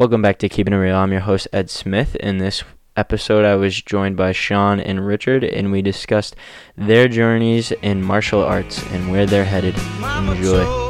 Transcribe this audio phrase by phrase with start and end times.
[0.00, 0.96] Welcome back to Keeping It Real.
[0.96, 2.16] I'm your host, Ed Smith.
[2.16, 2.64] In this
[2.96, 6.36] episode, I was joined by Sean and Richard, and we discussed
[6.74, 9.76] their journeys in martial arts and where they're headed.
[9.76, 10.89] Enjoy.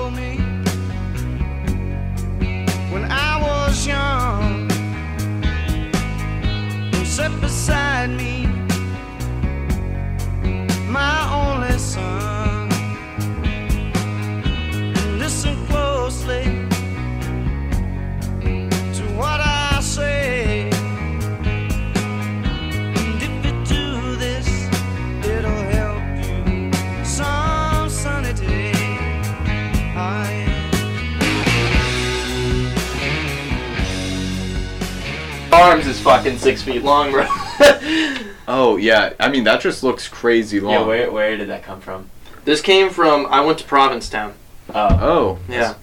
[35.71, 37.27] Arms is fucking six feet long, bro.
[38.53, 40.73] Oh yeah, I mean that just looks crazy long.
[40.73, 42.11] yeah, where where did that come from?
[42.45, 44.35] This came from I went to Provincetown.
[44.71, 45.75] Oh, uh, Oh, yeah,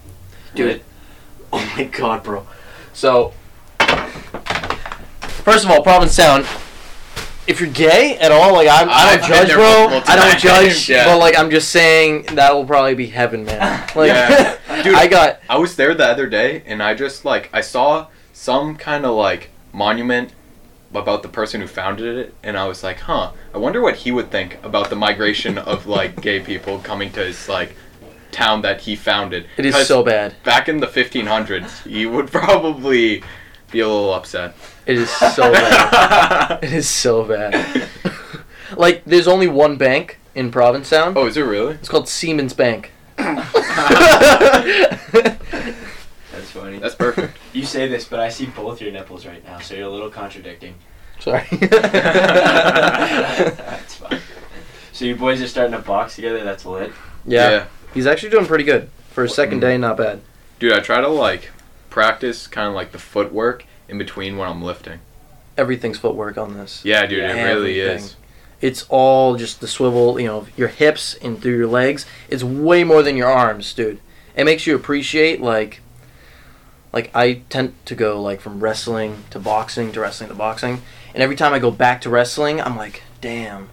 [0.54, 0.81] dude.
[1.54, 2.45] Oh my god, bro.
[2.92, 3.31] So,
[5.45, 6.44] first of all, Provincetown.
[7.48, 10.02] If you're gay at all, like I'm, I don't judge, bro.
[10.06, 11.06] I don't judge, yeah.
[11.06, 13.88] but like I'm just saying that will probably be heaven, man.
[13.95, 14.58] Like, Yeah.
[14.83, 18.08] Dude, I got I was there the other day and I just like I saw
[18.33, 20.33] some kind of like monument
[20.94, 24.11] about the person who founded it and I was like, huh, I wonder what he
[24.11, 27.75] would think about the migration of like gay people coming to his like
[28.31, 29.45] town that he founded.
[29.58, 30.36] It is so bad.
[30.44, 33.23] back in the 1500s, he would probably
[33.72, 34.55] be a little upset.
[34.86, 36.59] It is so bad.
[36.64, 37.88] It is so bad.
[38.78, 41.14] like, there's only one bank in Provincetown.
[41.16, 41.75] oh, is it really?
[41.75, 42.92] It's called Seamen's Bank.
[43.17, 43.45] That's
[46.52, 46.80] funny.
[46.80, 47.38] That's perfect.
[47.58, 50.11] You say this, but I see both your nipples right now, so you're a little
[50.11, 50.75] contradicting.
[51.19, 51.47] Sorry.
[51.52, 51.95] That's
[53.95, 54.19] fine.
[54.94, 56.44] So you boys are starting to box together.
[56.44, 56.91] That's lit.
[57.25, 57.66] yeah.
[57.95, 58.91] He's actually doing pretty good.
[59.09, 60.22] For his second day, not bad.
[60.59, 61.49] Dude, I try to like
[61.89, 64.99] practice kind of like the footwork in between when I'm lifting.
[65.58, 66.86] Everything's footwork on this.
[66.86, 68.05] Yeah, dude, it really Everything.
[68.05, 68.16] is.
[68.61, 72.05] It's all just the swivel, you know, your hips and through your legs.
[72.30, 73.99] It's way more than your arms, dude.
[74.36, 75.82] It makes you appreciate like
[76.93, 80.81] like I tend to go like from wrestling to boxing to wrestling to boxing,
[81.14, 83.70] and every time I go back to wrestling, I'm like, "Damn.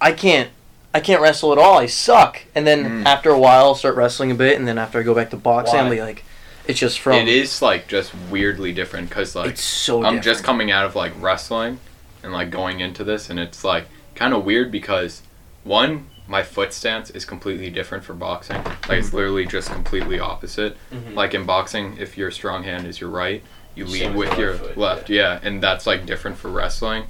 [0.00, 0.50] I can't
[0.94, 1.78] I can't wrestle at all.
[1.78, 3.06] I suck." And then Mm.
[3.06, 5.36] after a while, I'll start wrestling a bit, and then after I go back to
[5.36, 6.24] boxing, I'll be like
[6.66, 10.24] it's just from it is like just weirdly different because like it's so I'm different.
[10.24, 11.78] just coming out of like wrestling
[12.22, 15.22] and like going into this and it's like kind of weird because
[15.64, 18.56] one my foot stance is completely different for boxing
[18.88, 21.14] like it's literally just completely opposite Mhm.
[21.14, 23.42] like in boxing if your strong hand is your right
[23.74, 25.38] you Same lead as with your left foot, left yeah.
[25.42, 27.04] and that's like different for wrestling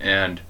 [0.00, 0.40] and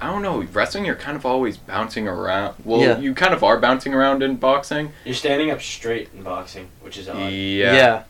[0.00, 2.98] I don't know wrestling you're kind of always bouncing around well Yeah.
[2.98, 6.96] you kind of are bouncing around in boxing You're standing up straight in boxing, which
[6.98, 7.18] is odd.
[7.32, 8.02] yeah, yeah.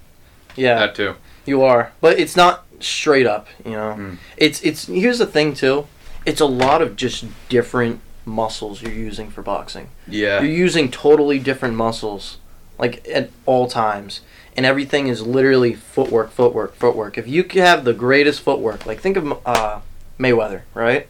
[0.57, 0.79] Yeah.
[0.79, 1.15] that too
[1.47, 3.47] You are, but it's not straight up.
[3.65, 4.17] You know, Mm.
[4.37, 4.87] it's it's.
[4.87, 5.87] Here's the thing too,
[6.27, 9.89] it's a lot of just different muscles you're using for boxing.
[10.07, 12.39] yeah You're using totally different muscles,
[12.79, 14.21] like at all times,
[14.57, 17.19] and everything is literally footwork, footwork, footwork.
[17.19, 19.81] If you have the greatest footwork, like think of uh,
[20.19, 21.09] Mayweather, right?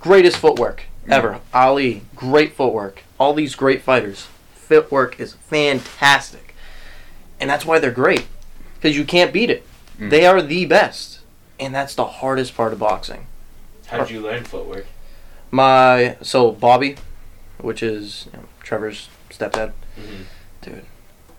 [0.00, 1.40] Greatest footwork ever.
[1.52, 3.02] Ali, great footwork.
[3.18, 6.54] All these great fighters, footwork is fantastic,
[7.38, 8.26] and that's why they're great,
[8.76, 9.66] because you can't beat it.
[9.98, 10.10] Mm.
[10.10, 11.20] They are the best,
[11.58, 13.26] and that's the hardest part of boxing.
[13.88, 14.86] How did you learn footwork?
[15.50, 16.96] My so Bobby,
[17.58, 20.24] which is you know, Trevor's stepdad, Mhm.
[20.62, 20.84] dude.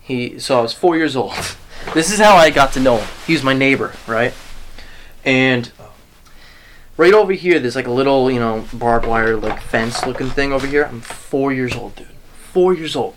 [0.00, 1.34] He so I was four years old.
[1.94, 3.08] This is how I got to know him.
[3.26, 4.32] He was my neighbor, right?
[5.24, 5.72] And
[6.96, 10.52] right over here, there's like a little you know barbed wire like fence looking thing
[10.52, 10.84] over here.
[10.84, 12.06] I'm four years old, dude.
[12.52, 13.16] Four years old.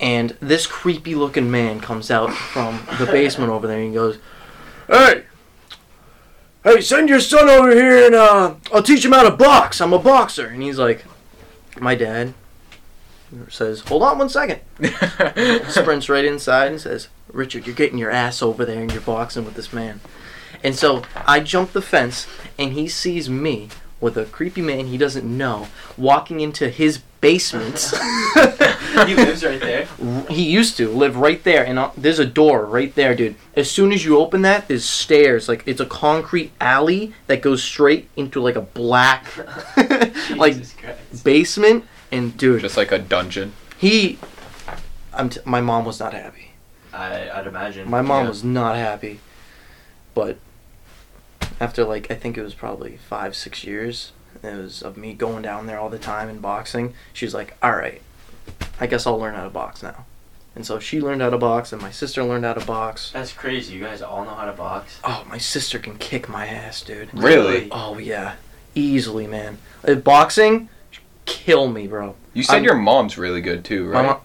[0.00, 4.16] And this creepy looking man comes out from the basement over there and he goes,
[4.86, 5.24] Hey,
[6.68, 9.80] hey, send your son over here and uh, I'll teach him how to box.
[9.80, 10.46] I'm a boxer.
[10.46, 11.04] And he's like,
[11.80, 12.34] my dad
[13.48, 14.60] says, hold on one second.
[15.70, 19.44] Sprints right inside and says, Richard, you're getting your ass over there and you're boxing
[19.44, 20.00] with this man.
[20.62, 22.26] And so I jump the fence
[22.58, 23.68] and he sees me
[24.00, 27.92] with a creepy man he doesn't know walking into his basement.
[29.06, 29.86] he lives right there.
[30.30, 33.36] he used to live right there, and uh, there's a door right there, dude.
[33.54, 35.48] As soon as you open that, there's stairs.
[35.48, 39.26] Like it's a concrete alley that goes straight into like a black,
[40.36, 41.24] like Christ.
[41.24, 41.84] basement.
[42.10, 44.18] And dude, just like a dungeon he,
[45.12, 46.50] I'm t- my mom was not happy.
[46.92, 47.88] I, I'd imagine.
[47.88, 48.28] My mom Yeah.
[48.30, 49.20] was not happy,
[50.14, 50.38] but
[51.60, 54.12] after like I think it was probably five six years,
[54.42, 56.94] it was of me going down there all the time and boxing.
[57.12, 58.02] She was like, "All right,
[58.80, 60.04] I guess I'll learn how to box now."
[60.56, 63.12] and so she learned how to box, and my sister learned how to box.
[63.12, 63.74] That's crazy.
[63.74, 64.98] You guys all know how to box.
[65.04, 67.10] Oh, my sister can kick my ass, dude.
[67.14, 67.68] Really?
[67.70, 68.34] Oh yeah,
[68.74, 69.58] easily, man.
[69.86, 70.68] Uh, boxing,
[71.26, 72.16] kill me, bro.
[72.34, 74.06] You said I'm- your mom's really good too, My right?
[74.06, 74.16] mom,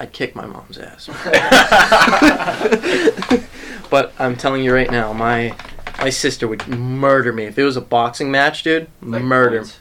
[0.00, 1.06] I'd kick my mom's ass.
[3.90, 5.56] but I'm telling you right now, my
[5.98, 8.88] my sister would murder me if it was a boxing match, dude.
[9.00, 9.58] Like murder.
[9.60, 9.78] points.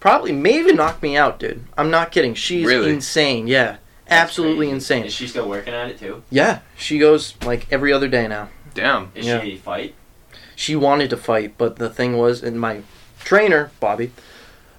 [0.00, 1.64] Probably, may even knock me out, dude.
[1.76, 2.34] I'm not kidding.
[2.34, 2.90] She's Really?
[2.90, 3.46] insane.
[3.46, 3.76] Yeah,
[4.06, 4.74] That's absolutely crazy.
[4.74, 5.04] insane.
[5.04, 6.22] Is she still working at it too?
[6.30, 8.48] Yeah, she goes like every other day now.
[8.74, 9.12] Damn.
[9.14, 9.42] Is Yeah.
[9.42, 9.94] she fight?
[10.56, 12.80] She wanted to fight, but the thing was, and my
[13.18, 14.12] trainer Bobby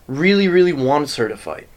[0.08, 1.68] really, really wants her to fight.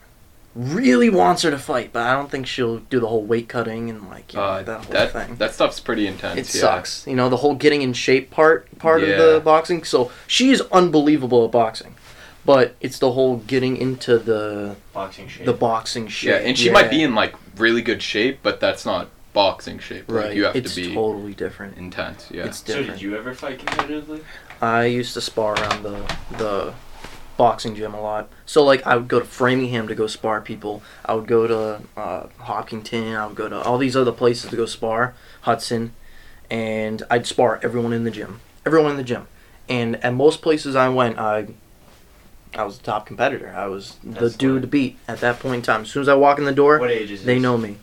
[0.55, 3.89] Really wants her to fight, but I don't think she'll do the whole weight cutting
[3.89, 5.35] and like you know, Uh, that whole that thing.
[5.35, 6.39] that stuff's pretty intense.
[6.39, 6.61] it yeah.
[6.61, 7.05] sucks.
[7.05, 9.83] You know, the whole getting in shape part part of the boxing.
[9.83, 11.94] So she's unbelievable at boxing.
[12.45, 15.45] But it's the whole getting into the Boxing shape.
[15.45, 16.29] the boxing shape.
[16.29, 20.07] Yeah, and she might be in like really good shape, but that's not boxing shape.
[20.07, 20.35] Like, right.
[20.35, 21.77] you have it's to be totally different.
[21.77, 22.29] intense.
[22.31, 22.45] Yeah.
[22.45, 24.21] It's so did you ever fight competitively?
[24.61, 26.73] I used to spar around the the
[27.37, 28.29] boxing gym a lot.
[28.45, 30.81] So like I would go to Framingham to go spar people.
[31.05, 33.15] I would go to uh, Hopkinton.
[33.15, 35.93] I would go to all these other places to go spar Hudson,
[36.49, 38.39] and I'd spar everyone in the gym.
[38.65, 39.27] Everyone in the gym,
[39.67, 41.47] and at most places I went, I
[42.55, 43.53] I was the top competitor.
[43.55, 45.81] I was the That's dude to beat at that point in time.
[45.81, 47.43] As soon as I walk in the door, What age is they this?
[47.43, 47.77] know me.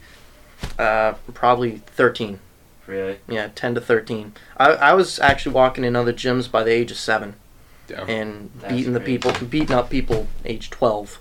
[0.78, 2.38] Uh, probably thirteen.
[2.86, 3.18] Really?
[3.28, 4.32] Yeah, ten to thirteen.
[4.56, 7.34] I I was actually walking in other gyms by the age of seven
[7.86, 8.08] Damn.
[8.08, 9.18] and That's beating the crazy.
[9.18, 11.20] people, beating up people age twelve,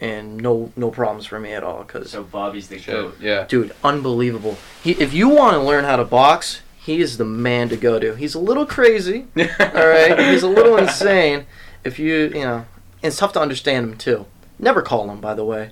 [0.00, 1.84] and no no problems for me at all.
[1.84, 3.12] Cause So Bobby's the Shit.
[3.20, 3.44] Yeah.
[3.48, 4.56] dude, unbelievable.
[4.82, 7.98] He, if you want to learn how to box, he is the man to go
[7.98, 8.14] to.
[8.14, 9.44] He's a little crazy, all
[9.88, 10.18] right.
[10.18, 11.46] He's a little insane.
[11.84, 12.66] If you you know,
[13.02, 14.26] it's tough to understand him too.
[14.58, 15.70] Never call him, by the way.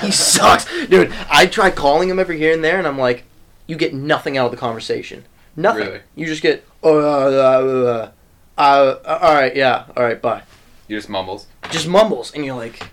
[0.00, 1.12] He sucks, dude.
[1.30, 3.24] I try calling him every here and there, and I'm like,
[3.66, 5.24] you get nothing out of the conversation.
[5.56, 5.86] Nothing.
[5.86, 6.00] Really?
[6.14, 8.10] You just get oh uh,
[8.58, 10.42] uh, uh, uh, all right, yeah, all right, bye.
[10.86, 11.46] He just mumbles.
[11.70, 12.88] Just mumbles, and you're like,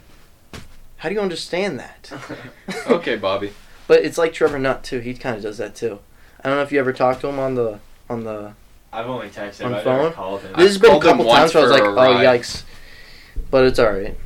[0.98, 2.12] how do you understand that?
[2.88, 3.54] Okay, Bobby.
[3.88, 5.00] But it's like Trevor Nutt too.
[5.00, 6.00] He kind of does that too.
[6.44, 8.54] I don't know if you ever talked to him on the on the.
[8.92, 9.66] I've only texted.
[9.66, 10.04] On I've phone?
[10.04, 10.54] never called him.
[10.58, 12.12] This has been a called him couple once times where I was for like, a
[12.12, 12.40] oh ride.
[12.42, 12.64] yikes,
[13.52, 14.18] but it's all right.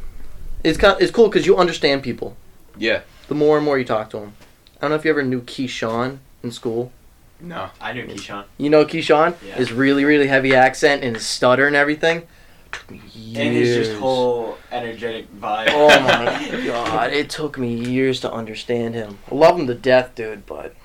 [0.63, 2.37] It's kind it's cool because you understand people.
[2.77, 3.01] Yeah.
[3.27, 4.33] The more and more you talk to them.
[4.77, 6.91] I don't know if you ever knew Keyshawn in school.
[7.39, 7.69] No.
[7.79, 8.45] I knew Keyshawn.
[8.57, 9.35] You know Keyshawn?
[9.45, 9.55] Yeah.
[9.55, 12.27] His really, really heavy accent and his stutter and everything.
[12.71, 13.37] Took me years.
[13.37, 15.67] And his just whole energetic vibe.
[15.69, 19.17] Oh my god, it took me years to understand him.
[19.31, 20.75] I love him to death, dude, but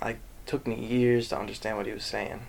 [0.00, 0.16] I
[0.46, 2.40] took me years to understand what he was saying.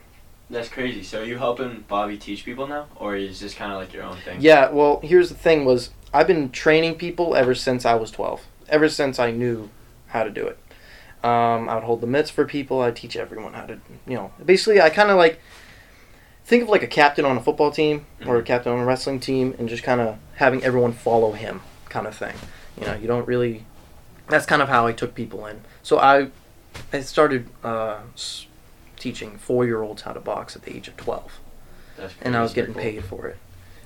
[0.49, 1.03] That's crazy.
[1.03, 4.03] So are you helping Bobby teach people now, or is this kind of like your
[4.03, 4.37] own thing?
[4.41, 8.41] Yeah, well, here's the thing was I've been training people ever since I was 12.
[8.67, 9.69] Ever since I knew
[10.07, 10.57] how to do it.
[11.23, 12.81] Um, I would hold the mitts for people.
[12.81, 15.39] I teach everyone how to, you know, basically I kind of like
[16.45, 18.45] think of like a captain on a football team or a Mhm.
[18.45, 22.15] captain on a wrestling team and just kind of having everyone follow him kind of
[22.15, 22.33] thing.
[22.79, 23.65] You know, you don't really
[24.29, 25.61] that's kind of how I took people in.
[25.83, 26.29] So I
[26.93, 28.45] I started uh, s-
[28.99, 31.39] teaching 4-year-olds how to box at the age of 12
[31.97, 32.67] That's and I was crazy.
[32.67, 33.37] getting paid for it.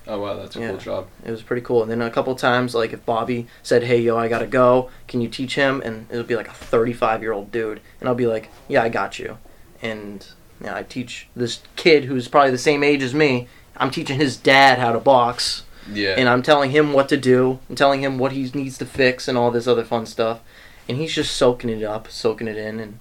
[0.06, 0.68] Oh wow, that's a Yeah.
[0.70, 1.06] cool job.
[1.24, 1.80] It was pretty cool.
[1.82, 4.90] And then a couple times, like if Bobby said, "Hey, yo, I gotta go.
[5.08, 8.14] Can you teach him?" and it'll be like a 35 year old dude, and I'll
[8.14, 9.38] be like, "Yeah, I got you."
[9.80, 10.26] And
[10.62, 13.48] yeah, I teach this kid who's probably the same age as me.
[13.78, 16.14] I'm teaching his dad how to box, Yeah.
[16.18, 19.26] and I'm telling him what to do, and telling him what he needs to fix,
[19.26, 20.40] and all this other fun stuff.
[20.86, 22.98] And he's just soaking it up, soaking it in, and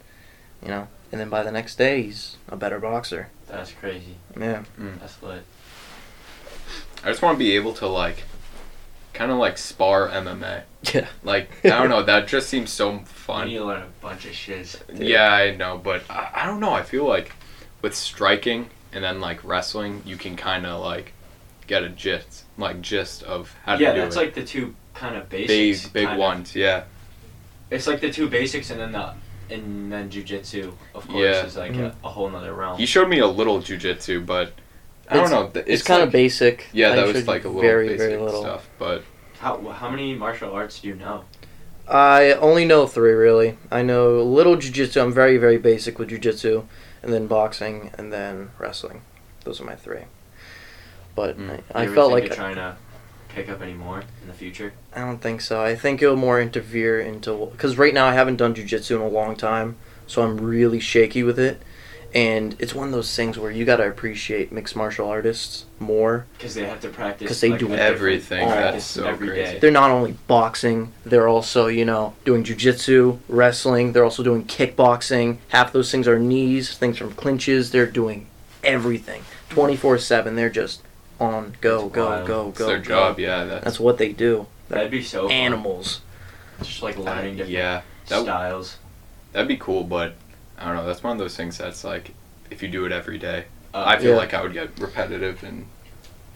[0.61, 0.87] you know.
[1.13, 3.29] And then by the next day, he's a better boxer.
[3.47, 4.15] That's crazy.
[4.35, 4.63] Yeah.
[4.81, 4.99] Mm.
[4.99, 5.43] That's lit.
[7.03, 8.23] I just want to be able to like,
[9.13, 10.63] kind of like spar MMA.
[10.93, 11.07] Yeah.
[11.23, 13.47] Like I don't know, that just seems so You fun.
[13.47, 14.75] need to learn a bunch of shiz.
[14.93, 16.73] Yeah, I know, but I, I don't know.
[16.73, 17.31] I feel like
[17.83, 21.13] with striking and then like wrestling, you can kind of like
[21.67, 25.29] get a gist, like gist of how to Yeah, that's like the two kind of
[25.29, 25.83] basics.
[25.83, 26.19] big, big kind of.
[26.19, 26.55] ones.
[26.55, 26.83] Yeah,
[27.69, 29.13] It's like the two basics, and then the
[29.53, 31.45] and then jujitsu, of course, Yeah.
[31.45, 31.93] is like Mhm.
[32.03, 32.77] a, a whole nother realm.
[32.77, 34.51] he showed me a little jujitsu, but
[35.09, 35.47] I don't know.
[35.47, 36.67] th- It's, kind of like- basic.
[36.73, 38.41] Yeah, I that showed was like a little very, basic very little.
[38.41, 39.03] stuff, but
[39.39, 41.23] how how many martial arts do you know?
[41.87, 43.57] I only know three really.
[43.71, 45.01] I know a little jujitsu.
[45.01, 46.65] I'm very very basic with jujitsu,
[47.03, 49.01] and then boxing, and then wrestling.
[49.43, 50.05] Those are my three.
[51.15, 51.59] But Mm.
[51.75, 52.75] I, I felt like of trying to
[53.33, 54.73] pick up any more in the future.
[54.93, 55.63] I don't think so.
[55.63, 59.07] I think it'll more interfere into because right now I haven't done jujitsu in a
[59.07, 59.75] long time,
[60.07, 61.61] so I'm really shaky with it,
[62.13, 66.25] and it's one of those things where you gotta appreciate mixed martial artists more.
[66.37, 68.47] Because they have to practice because they like, do a different everything.
[68.47, 69.53] That's so every crazy.
[69.53, 69.59] day.
[69.59, 73.93] They're not only boxing, they're also you know doing jujitsu, wrestling.
[73.93, 75.37] They're also doing kickboxing.
[75.49, 77.71] Half those things are knees, things from clinches.
[77.71, 78.27] They're doing
[78.63, 80.35] everything, twenty four seven.
[80.35, 80.83] They're just
[81.23, 82.27] on go It's go wild.
[82.27, 82.67] go It's go.
[82.67, 82.83] their go.
[82.83, 83.43] job, yeah.
[83.45, 84.47] That's, That's what they do.
[84.69, 85.31] That'd be so fun.
[85.31, 86.01] Animals.
[86.61, 87.81] Just like learning different yeah.
[88.07, 88.77] That, styles.
[89.31, 90.15] that'd be cool, but
[90.57, 90.85] I don't know.
[90.85, 92.11] That's one of those things that's like,
[92.51, 94.17] if you do it every day, Uh, I feel Yeah.
[94.17, 95.65] like I would get repetitive and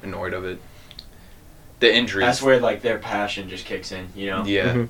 [0.01, 0.60] annoyed of it.
[1.79, 2.25] The injuries.
[2.25, 4.10] That's where like their passion just kicks in.
[4.15, 4.44] You know.
[4.46, 4.74] Yeah.
[4.74, 4.89] Mhm.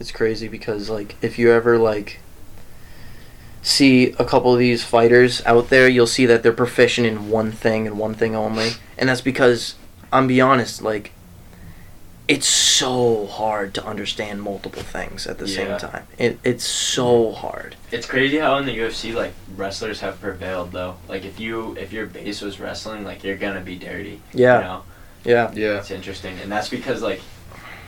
[0.00, 2.20] It's crazy because like if you ever like
[3.68, 7.52] see a couple of these fighters out there, you'll see that they're proficient in one
[7.52, 9.74] thing and one thing only, and that's because
[10.12, 11.12] I'm be honest, like
[12.26, 15.78] it's so hard to understand multiple things at the Yeah.
[15.78, 16.06] same time.
[16.18, 17.74] It, it's so hard.
[17.90, 20.96] It's crazy how in the UFC like wrestlers have prevailed though.
[21.08, 24.20] Like if you if your base was wrestling, like you're gonna be dirty.
[24.34, 24.58] Yeah.
[24.58, 24.82] You know?
[25.24, 25.50] Yeah.
[25.54, 25.78] Yeah.
[25.78, 27.20] It's interesting, and that's because like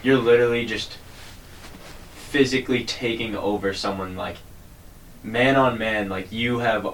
[0.02, 0.96] you're literally just
[2.30, 4.37] physically taking over someone like
[5.22, 6.08] man on man.
[6.08, 6.86] Like you have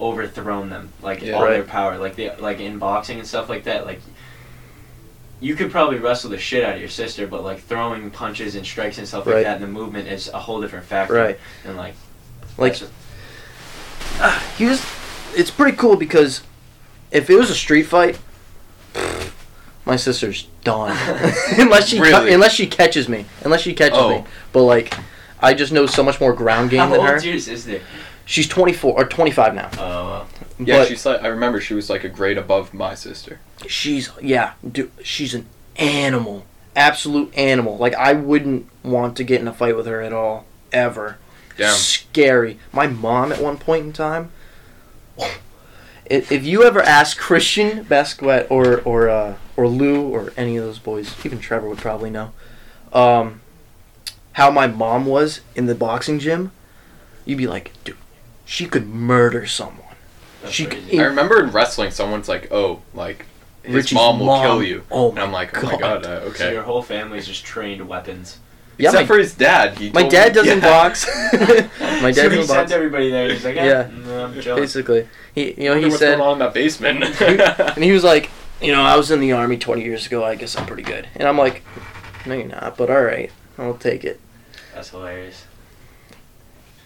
[0.00, 1.32] overthrown them, like Yeah.
[1.34, 1.98] all their power.
[1.98, 3.84] Like they like in boxing and stuff like that.
[3.86, 4.00] Like
[5.40, 8.66] you could probably wrestle the shit out of your sister, but like throwing punches and
[8.66, 11.14] strikes and stuff like that and the movement is a whole different factor.
[11.14, 11.38] Right.
[11.64, 11.94] And like
[12.56, 14.84] Like that's- here's
[15.36, 16.42] it's pretty cool because
[17.10, 18.18] if it was a street fight,
[19.84, 20.90] my sister's done
[21.58, 22.32] unless she Really?
[22.32, 24.10] unless she catches me unless she catches Oh.
[24.10, 24.24] me.
[24.52, 24.94] But like,
[25.40, 27.12] I just know so much more ground game how than her.
[27.12, 27.80] old's your sister?
[28.24, 29.70] She's 24 or 25 now.
[29.78, 30.28] Oh, well.
[30.58, 33.38] Yeah, but she's like, I remember she was like a grade above my sister.
[33.66, 37.76] she's yeah, dude, she's an animal, absolute animal.
[37.78, 41.18] Like I wouldn't want to get in a fight with her at all ever.
[41.56, 41.74] Damn.
[41.74, 42.58] Scary.
[42.72, 44.32] My mom at one point in time.
[46.10, 50.64] If if you ever ask Christian Basquet or or uh, or Lou or any of
[50.64, 52.32] those boys, even Trevor would probably know,
[52.94, 53.42] um,
[54.38, 56.52] how my mom was in the boxing gym,
[57.24, 57.96] you'd be like, dude,
[58.44, 59.94] she could murder someone.
[60.42, 60.90] That's She crazy.
[60.90, 63.26] could- I remember in wrestling, someone's like, "Oh, like
[63.64, 64.46] his Richie's mom will mom.
[64.46, 65.80] kill you," Oh and I'm like, "Oh my God.
[65.80, 68.38] god, uh, So okay." your whole family's just trained weapons.
[68.78, 69.76] Yeah, Except my, for his dad.
[69.76, 70.70] He my dad doesn't Yeah.
[70.70, 71.04] box.
[71.32, 72.70] my dad he doesn't sent box.
[72.70, 73.28] everybody there.
[73.28, 73.64] He's like, Yeah.
[73.64, 74.62] yeah, no, I'm chilling.
[74.62, 77.20] Basically, he you know Wonder he what's said going on in that basement.
[77.20, 78.30] and he was like,
[78.62, 80.24] you know, I was in the army 20 years ago.
[80.24, 81.08] I guess I'm pretty good.
[81.16, 81.64] And I'm like,
[82.24, 82.76] no, you're not.
[82.76, 84.20] But all right, I'll take it.
[84.78, 85.44] That's hilarious.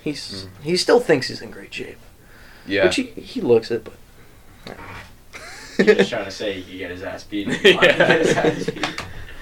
[0.02, 1.98] He's he still thinks he's in great shape,
[2.66, 2.86] yeah.
[2.86, 3.92] which he he looks it, but.
[5.76, 7.48] He's just trying to say he could get his ass beat.
[7.62, 8.16] Yeah.
[8.16, 8.86] His ass beat.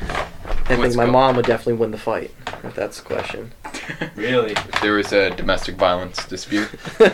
[0.02, 0.26] I
[0.68, 1.12] Let's think my go.
[1.12, 3.52] mom would definitely win the fight, if that's the question.
[4.16, 4.50] Really?
[4.50, 6.70] If there was a domestic violence dispute.
[6.98, 7.08] So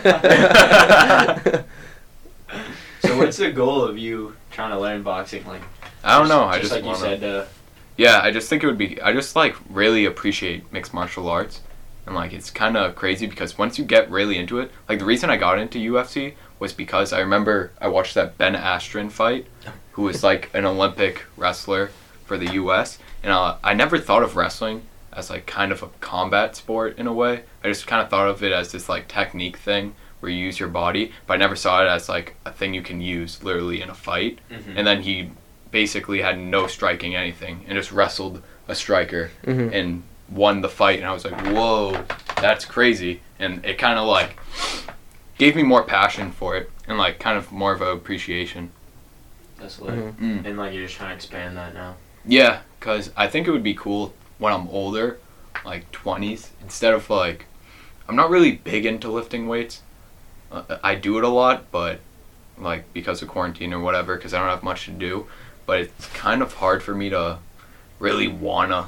[3.15, 5.45] what's the goal of you trying to learn boxing?
[5.45, 5.61] Like
[6.03, 6.45] I don't know.
[6.45, 7.23] I just like wanna, you said.
[7.23, 7.45] Uh,
[7.97, 9.01] Yeah, I just think it would be.
[9.01, 11.61] I just like really appreciate mixed martial arts,
[12.05, 15.05] and like it's kind of crazy because once you get really into it, like the
[15.05, 19.47] reason I got into UFC was because I remember I watched that Ben Askren fight,
[19.91, 21.89] who was like an Olympic wrestler
[22.25, 22.97] for the U.S.
[23.23, 27.07] and uh, I never thought of wrestling as like kind of a combat sport in
[27.07, 27.43] a way.
[27.63, 30.59] I just kind of thought of it as this like technique thing where you use
[30.59, 33.81] your body, but I never saw it as like a thing you can use literally
[33.81, 34.39] in a fight.
[34.51, 34.73] mhm.
[34.75, 35.31] And then he
[35.71, 39.73] basically had no striking anything and just wrestled a striker Mhm.
[39.73, 40.99] and won the fight.
[40.99, 42.03] And I was like, whoa,
[42.41, 43.21] that's crazy.
[43.39, 44.37] And it kind of like
[45.37, 48.71] gave me more passion for it and like kind of more of an appreciation.
[49.59, 49.95] That's lit.
[49.95, 50.15] Mhm.
[50.17, 50.45] Mm.
[50.45, 51.95] And like you're just trying to expand that now.
[52.25, 55.17] Yeah, because I think it would be cool when I'm older,
[55.65, 57.45] like 20s, instead of like,
[58.07, 59.81] I'm not really big into lifting weights.
[60.51, 61.99] Uh, I do it a lot, but
[62.57, 65.27] like because of quarantine or whatever, because I don't have much to do.
[65.67, 67.37] But it's kind of hard for me to
[67.99, 68.87] really wanna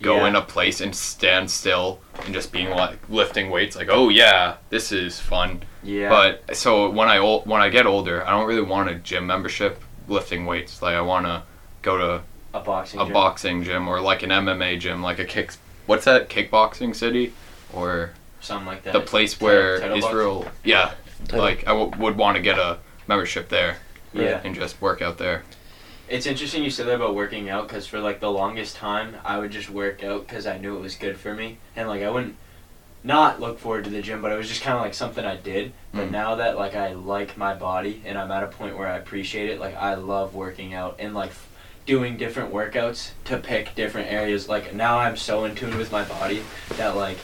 [0.00, 0.28] go Yeah.
[0.28, 4.54] in a place and stand still and just being like lifting weights, like oh yeah,
[4.70, 5.62] this is fun.
[5.82, 6.08] Yeah.
[6.10, 9.26] But so when I ol- when I get older, I don't really want a gym
[9.26, 10.80] membership lifting weights.
[10.82, 11.42] Like I want to
[11.82, 12.20] go to
[12.54, 13.00] a boxing.
[13.00, 13.12] a gym.
[13.12, 15.52] boxing gym or like an MMA gym, like a kick.
[15.86, 16.28] What's that?
[16.28, 17.32] Kickboxing city,
[17.72, 18.92] or Something like that.
[18.92, 19.96] the place where title?
[19.98, 20.46] Israel?
[20.64, 20.92] Yeah,
[21.26, 21.40] Title.
[21.40, 23.78] like I w- would want to get a membership there
[24.12, 24.40] Yeah.
[24.44, 25.44] and just work out there.
[26.08, 29.38] It's interesting you said that about working out because for like the longest time I
[29.38, 31.58] would just work out because I knew it was good for me.
[31.76, 32.36] And like I wouldn't
[33.04, 35.36] not look forward to the gym but it was just kind of like something I
[35.36, 35.72] did.
[35.92, 36.10] But Mm.
[36.12, 39.50] now that like I like my body and I'm at a point where I appreciate
[39.50, 41.46] it like I love working out and like f-
[41.86, 44.48] doing different workouts to pick different areas.
[44.48, 46.42] Like now I'm so in tune with my body
[46.78, 47.18] that like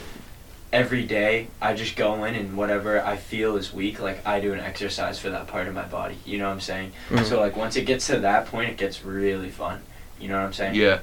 [0.73, 4.53] every day I just go in and whatever I feel is weak, like I do
[4.53, 6.17] an exercise for that part of my body.
[6.25, 6.91] You know what I'm saying?
[7.09, 7.25] Mhm.
[7.25, 9.81] So like once it gets to that point, it gets really fun.
[10.19, 10.75] You know what I'm saying?
[10.75, 10.99] Yeah,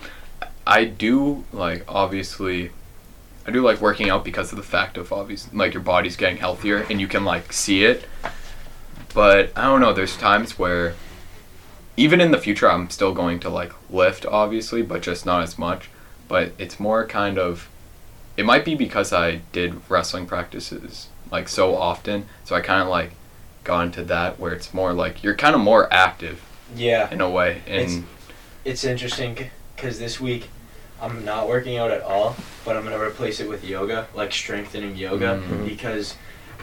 [0.67, 2.71] I do like obviously.
[3.45, 6.37] I do like working out because of the fact of obvious like your body's getting
[6.37, 8.05] healthier and you can like see it.
[9.15, 9.93] But I don't know.
[9.93, 10.95] There's times where,
[11.97, 15.59] even in the future, I'm still going to like lift, obviously, but just not as
[15.59, 15.91] much.
[16.29, 17.69] But it's more kind of.
[18.37, 22.89] It might be because I did wrestling practices like so often, so I kind of
[22.89, 23.13] like
[23.65, 26.43] got into that where it's more like you're kind of more active
[26.75, 27.11] Yeah.
[27.11, 28.03] in a way, and It's-
[28.65, 30.49] It's interesting because this week
[31.01, 34.95] I'm not working out at all, but I'm gonna replace it with yoga, like strengthening
[34.97, 35.67] yoga, Mhm.
[35.69, 36.15] because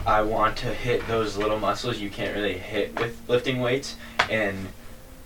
[0.07, 3.95] I want to hit those little muscles you can't really hit with lifting weights,
[4.29, 4.69] and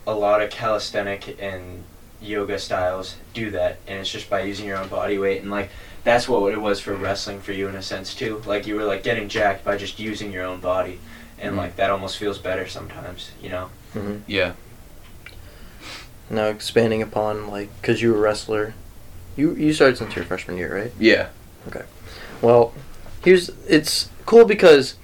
[0.07, 1.83] a lot of calisthenic and
[2.19, 5.69] yoga styles do that, and it's just by using your own body weight, and like
[6.03, 8.41] that's what it was for wrestling for you in a sense too.
[8.45, 11.00] Like you were like getting jacked by just using your own body,
[11.39, 11.57] and Mhm.
[11.57, 13.69] like that almost feels better sometimes, you know.
[13.95, 14.22] Mhm.
[14.27, 14.53] yeah.
[16.29, 18.74] Now expanding upon like, cause you were a wrestler,
[19.36, 20.91] you you started since your freshman year, right?
[21.00, 21.27] Yeah.
[21.67, 21.83] Okay.
[22.41, 22.74] Well,
[23.24, 24.95] here's it's cool because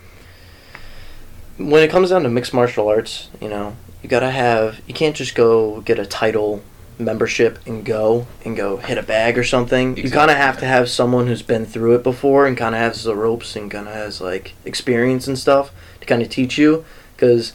[1.58, 5.16] when it comes down to mixed martial arts, you know, you gotta have you can't
[5.16, 6.62] just go get a title
[7.00, 9.98] membership and go and go hit a bag or something.
[9.98, 12.82] You kind of have to have someone who's been through it before and kind of
[12.82, 16.58] has the ropes and kind of has like experience and stuff to kind of teach
[16.58, 17.54] you because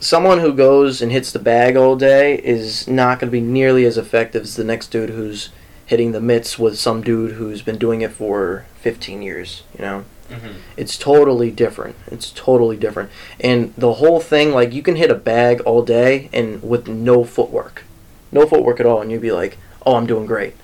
[0.00, 3.84] someone who goes and hits the bag all day is not going to be nearly
[3.84, 5.50] as effective as the next dude who's
[5.86, 10.04] hitting the mitts with some dude who's been doing it for 15 years, you know?
[10.30, 10.52] Mm-hmm.
[10.76, 11.96] It's totally different.
[12.06, 13.10] It's totally different.
[13.38, 17.24] And the whole thing, like, you can hit a bag all day and with no
[17.24, 17.84] footwork.
[18.32, 20.54] No footwork at all, and you'd be like, oh, I'm doing great.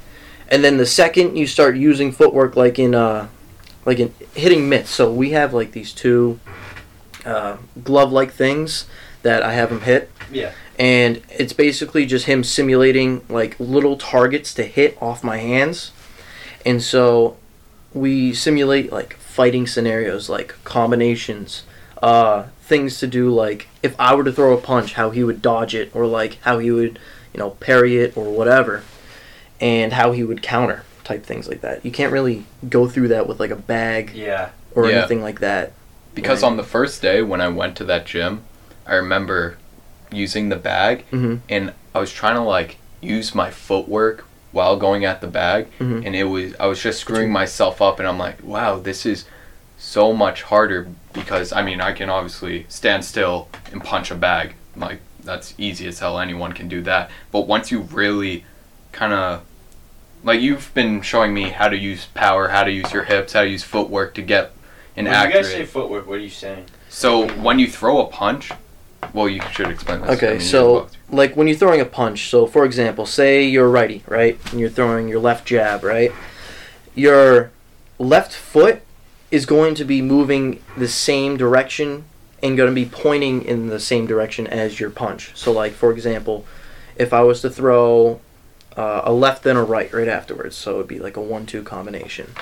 [0.50, 3.28] And then the second you start using footwork, like in, uh,
[3.84, 6.40] like in hitting mitts, so we have, like, these two
[7.26, 8.86] uh, glove like things
[9.22, 10.52] that I have him hit Yeah.
[10.78, 15.90] and it's basically just him simulating like little targets to hit off my hands
[16.64, 17.36] and so
[17.92, 21.64] we simulate like fighting scenarios like combinations
[22.00, 25.42] uh things to do like if i were to throw a punch how he would
[25.42, 26.98] dodge it or like how he would
[27.34, 28.82] you know parry it or whatever
[29.60, 33.26] and how he would counter type things like that you can't really go through that
[33.26, 34.50] with like a bag Yeah.
[34.74, 34.98] or Yeah.
[34.98, 35.72] anything like that
[36.14, 36.48] Because Right.
[36.50, 38.42] on the first day when I went to that gym,
[38.86, 39.56] I remember
[40.10, 45.04] using the bag hmm and I was trying to like use my footwork while going
[45.04, 46.04] at the bag Mhm.
[46.06, 49.24] and it was I was just screwing myself up and I'm like, wow, this is
[49.76, 54.54] so much harder because I mean I can obviously stand still and punch a bag.
[54.76, 57.10] Like that's easy as hell, anyone can do that.
[57.30, 58.44] But once you really
[58.92, 59.42] kinda
[60.24, 63.42] like you've been showing me how to use power, how to use your hips, how
[63.42, 64.52] to use footwork to get
[64.96, 66.64] an when accurate you guys say footwork, what are you saying?
[66.88, 68.50] so when you throw a punch,
[69.12, 70.10] well, you should explain this.
[70.10, 73.66] I Okay, mean, so like when you're throwing a punch, so for example, say you're
[73.66, 74.38] a righty, right?
[74.50, 76.10] And you're throwing your left jab, right?
[76.94, 77.50] Your
[77.98, 78.80] left foot
[79.30, 82.04] is going to be moving the same direction
[82.42, 85.32] and going to be pointing in the same direction as your punch.
[85.34, 86.44] So like for example,
[86.96, 88.20] if I was to throw
[88.76, 91.62] uh, a left then a right right afterwards, so it would be like a one-two
[91.62, 92.32] combination.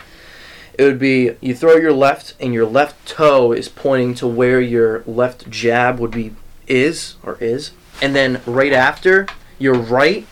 [0.78, 4.60] It would be you throw your left and your left toe is pointing to where
[4.60, 6.34] your left jab would be
[6.66, 7.70] is or is
[8.02, 9.26] and then right after
[9.58, 10.26] your right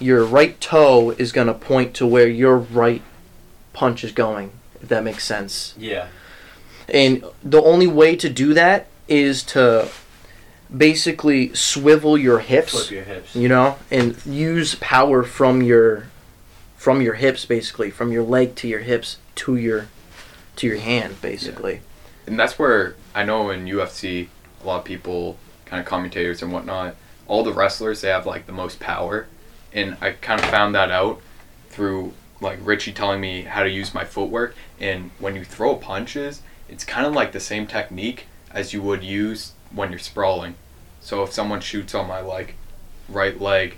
[0.00, 3.02] your right toe is going to point to where your right
[3.72, 6.08] punch is going if that makes sense Yeah.
[6.88, 9.88] And the only way to do that is to
[10.74, 13.36] basically swivel your hips Flip your hips.
[13.36, 16.06] you know and use power from your
[16.76, 19.88] from your hips basically from your leg to your hips to your
[20.56, 21.80] to your hand basically
[22.26, 24.28] and that's where I know in UFC,
[24.62, 28.46] a lot of people, kind of commentators and whatnot, all the wrestlers they have like
[28.46, 29.26] the most power,
[29.72, 31.20] and I kind of found that out
[31.68, 34.54] through like Richie telling me how to use my footwork.
[34.80, 36.42] And when you throw punches,
[36.74, 40.56] it's kind of like the same technique as you would use when you're sprawling.
[41.00, 42.56] So if someone shoots on my like
[43.08, 43.76] right leg,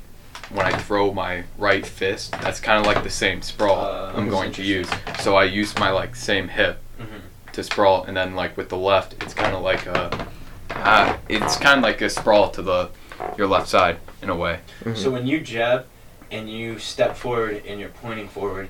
[0.50, 4.30] when I throw my right fist, that's kind of like the same sprawl Uh, I'm
[4.30, 4.88] going to use.
[5.20, 7.52] So I use my like same hip Mhm.
[7.52, 10.28] to sprawl, and then like with the left, it's kind of like a,
[10.70, 12.88] uh, it's kind of like a sprawl to the
[13.36, 14.60] your left side in a way.
[14.84, 14.96] Mhm.
[14.96, 15.84] So when you jab
[16.30, 18.68] and you step forward and you're pointing forward,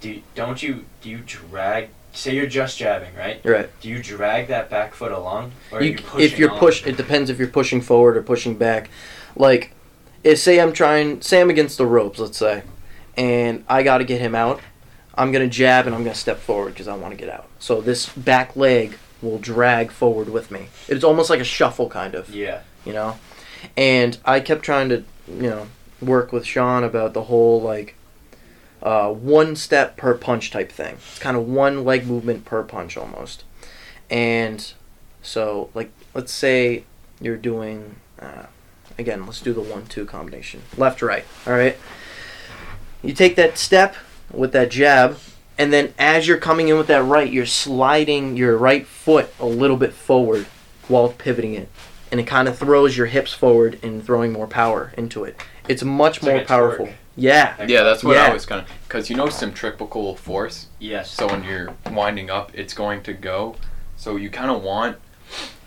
[0.00, 1.88] do don't you do you drag?
[2.12, 3.40] Say you're just jabbing, right?
[3.44, 6.50] right Do you drag that back foot along, or are you, you pushing if you're
[6.50, 8.90] push it depends if you're pushing forward or pushing back
[9.36, 9.72] like
[10.24, 12.62] if say i'm trying say i'm against the ropes let's say
[13.16, 14.60] and i got to get him out
[15.14, 17.48] I'm gonna jab and I'm gonna step forward because I want to get out.
[17.58, 20.68] So this back leg will drag forward with me.
[20.86, 22.60] It's almost like a shuffle kind of Yeah.
[22.84, 23.18] you know
[23.76, 25.66] and i kept trying to you know
[26.00, 27.96] work with sean about the whole like
[28.82, 32.96] uh, one step per punch type thing it's kind of one leg movement per punch
[32.96, 33.44] almost
[34.10, 34.72] and
[35.22, 36.84] so like let's say
[37.20, 38.44] you're doing uh,
[38.98, 41.76] again let's do the one two combination left right all right
[43.02, 43.94] you take that step
[44.32, 45.18] with that jab
[45.56, 49.46] and then as you're coming in with that right you're sliding your right foot a
[49.46, 50.46] little bit forward
[50.86, 51.68] while pivoting it
[52.10, 55.36] and it kind of throws your hips forward and throwing more power into it.
[55.68, 56.86] It's much It's more like powerful.
[56.86, 56.96] torque.
[57.18, 57.54] Yeah.
[57.58, 58.26] Like- Yeah, that's what Yeah.
[58.28, 60.66] I was kind of because you know centrifugal force.
[60.78, 61.10] Yes.
[61.10, 63.56] So when you're winding up, it's going to go.
[63.96, 64.96] So you kind of want,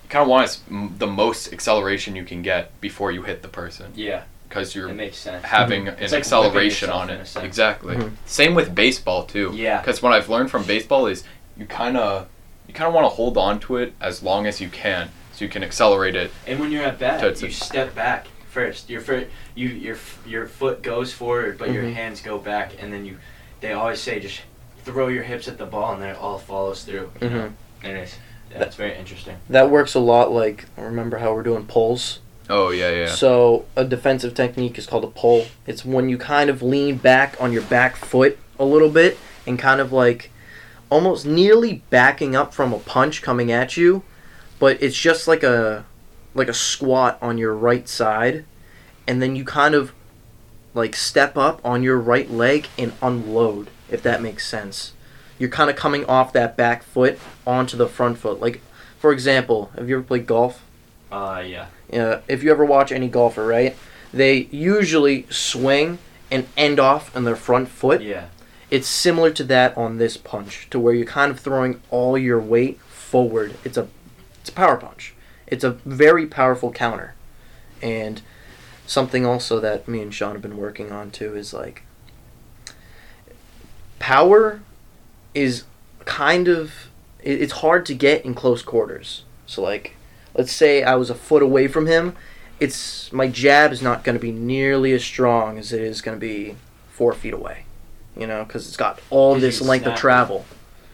[0.04, 3.42] you kind of want as- m- the most acceleration you can get before you hit
[3.42, 5.44] the person, yeah, because you're makes sense.
[5.46, 6.04] having Mm-hmm.
[6.04, 7.28] an like acceleration on yourself in a it.
[7.28, 7.46] sense.
[7.46, 7.96] Exactly.
[7.98, 8.12] Mhm.
[8.26, 9.52] Same with baseball too.
[9.54, 9.80] Yeah.
[9.82, 11.24] Because what I've learned from baseball is
[11.58, 12.28] you kind of,
[12.68, 15.44] you kind of want to hold on to it as long as you can, so
[15.44, 16.32] you can accelerate it.
[16.48, 18.90] And when you're at bat, you step back first.
[18.90, 21.94] Your foot, you your your foot goes forward, but your Mhm.
[21.94, 23.18] hands go back, and then you.
[23.60, 24.42] They always say just
[24.86, 27.12] throw your hips at the ball, and then it all follows through.
[27.22, 27.36] You know?
[27.38, 27.52] Mhm.
[27.84, 28.16] And it's
[28.58, 29.38] that's very interesting.
[29.50, 32.20] That works a lot like remember how we're doing pulls?
[32.50, 33.08] Oh yeah, yeah.
[33.08, 35.46] So a defensive technique is called a pull.
[35.68, 39.58] It's when you kind of lean back on your back foot a little bit and
[39.58, 40.32] kind of like
[40.90, 44.04] almost nearly backing up from a punch coming at you,
[44.60, 45.86] but it's just like a
[46.34, 48.44] like a squat on your right side
[49.08, 49.94] and then you kind of
[50.74, 54.94] like step up on your right leg and unload if that makes sense.
[55.38, 58.40] You're kind of coming off that back foot onto the front foot.
[58.40, 58.62] Like
[58.98, 60.64] for example, have you ever played golf?
[61.12, 61.66] Uh, yeah.
[61.94, 63.76] uh, if you ever watch any golfer, right?
[64.14, 68.02] They usually swing and end off on their front foot.
[68.02, 68.28] Yeah.
[68.70, 72.40] It's similar to that on this punch, to where you're kind of throwing all your
[72.40, 73.56] weight forward.
[73.66, 73.90] It's a
[74.40, 75.14] it's a power punch.
[75.48, 77.14] It's a very powerful counter.
[77.82, 78.22] And
[78.92, 81.84] something also that me and Sean have been working on too is like
[84.00, 84.60] power
[85.34, 85.64] is
[86.04, 86.74] kind of
[87.24, 89.24] it's hard to get in close quarters.
[89.46, 89.96] So like
[90.34, 92.18] let's say I was a foot away from him,
[92.60, 96.18] it's my jab is not going to be nearly as strong as it is going
[96.18, 96.58] to be
[96.90, 97.64] four feet away.
[98.18, 100.46] You know, because it's got all this length of travel.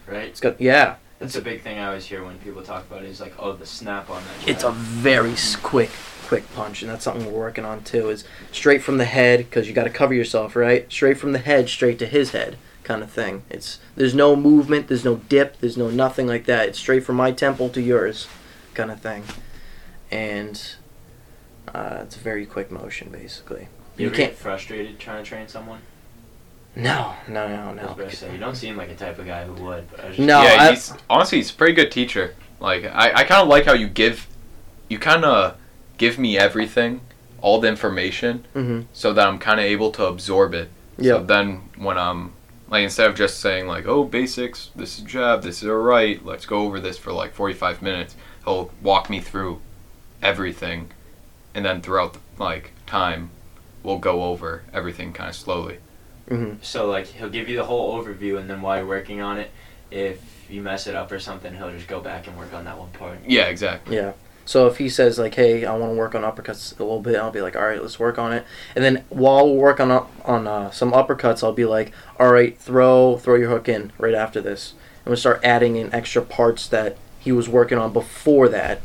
[0.06, 0.28] Right.
[0.28, 0.96] It's got yeah.
[1.18, 3.08] That's a big thing I always hear when people talk about it.
[3.08, 4.48] Is like, oh, the snap on that.
[4.48, 5.90] It's a very quick,
[6.28, 8.10] quick punch, and that's something we're working on too.
[8.10, 10.90] Is straight from the head because you got to cover yourself, right?
[10.92, 13.42] Straight from the head, straight to his head, kind of thing.
[13.50, 16.68] It's there's no movement, there's no dip, there's no nothing like that.
[16.68, 18.26] It's straight from my temple to yours,
[18.74, 19.24] kind of thing,
[20.10, 20.74] and
[21.74, 23.68] uh, it's a very quick motion, basically.
[23.96, 24.30] You, You ever can't.
[24.32, 25.80] get frustrated trying to train someone?
[26.76, 28.08] No, no, no, I was no.
[28.10, 29.90] say, you don't seem like a type of guy who would.
[29.90, 32.34] But I was just No, yeah, I- he's honestly he's a pretty good teacher.
[32.60, 34.28] Like I, I kind of like how you give,
[34.88, 35.56] you kind of
[35.98, 37.00] give me everything,
[37.40, 38.82] all the information, Mm-hmm.
[38.92, 40.70] so that I'm kind of able to absorb it.
[40.98, 41.18] So Yeah.
[41.18, 42.32] then when I'm
[42.70, 46.24] like instead of just saying like oh basics, this is jab, this is a right,
[46.24, 48.14] let's go over this for like 45 minutes.
[48.44, 49.60] He'll walk me through
[50.22, 50.90] everything,
[51.54, 53.30] and then throughout the like time,
[53.82, 55.78] we'll go over everything kind of slowly.
[56.28, 56.56] Mm-hmm.
[56.62, 59.50] So like he'll give you the whole overview, and then while you're working on it,
[59.90, 62.78] if you mess it up or something, he'll just go back and work on that
[62.78, 63.18] one part.
[63.26, 63.96] Yeah, exactly.
[63.96, 64.12] Yeah.
[64.48, 67.16] So if he says like, "Hey, I want to work on uppercuts a little bit,"
[67.16, 70.06] I'll be like, "All right, let's work on it." And then while we're working on
[70.24, 74.14] on uh, some uppercuts, I'll be like, "All right, throw throw your hook in right
[74.14, 74.72] after this,"
[75.04, 78.80] and we'll start adding in extra parts that he was working on before that,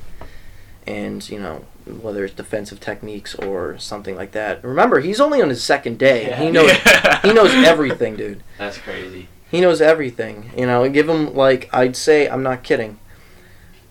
[0.86, 4.62] and you know whether it's defensive techniques or something like that.
[4.66, 6.28] Remember, he's only on his second day.
[6.28, 6.40] Yeah.
[6.44, 7.22] He knows Yeah.
[7.22, 8.44] he knows everything, dude.
[8.58, 9.30] That's crazy.
[9.50, 10.52] He knows everything.
[10.58, 13.00] You know, give him like I'd say I'm not kidding.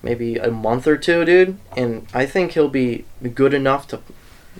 [0.02, 4.00] Maybe a month or two, dude, and I think he'll be good enough to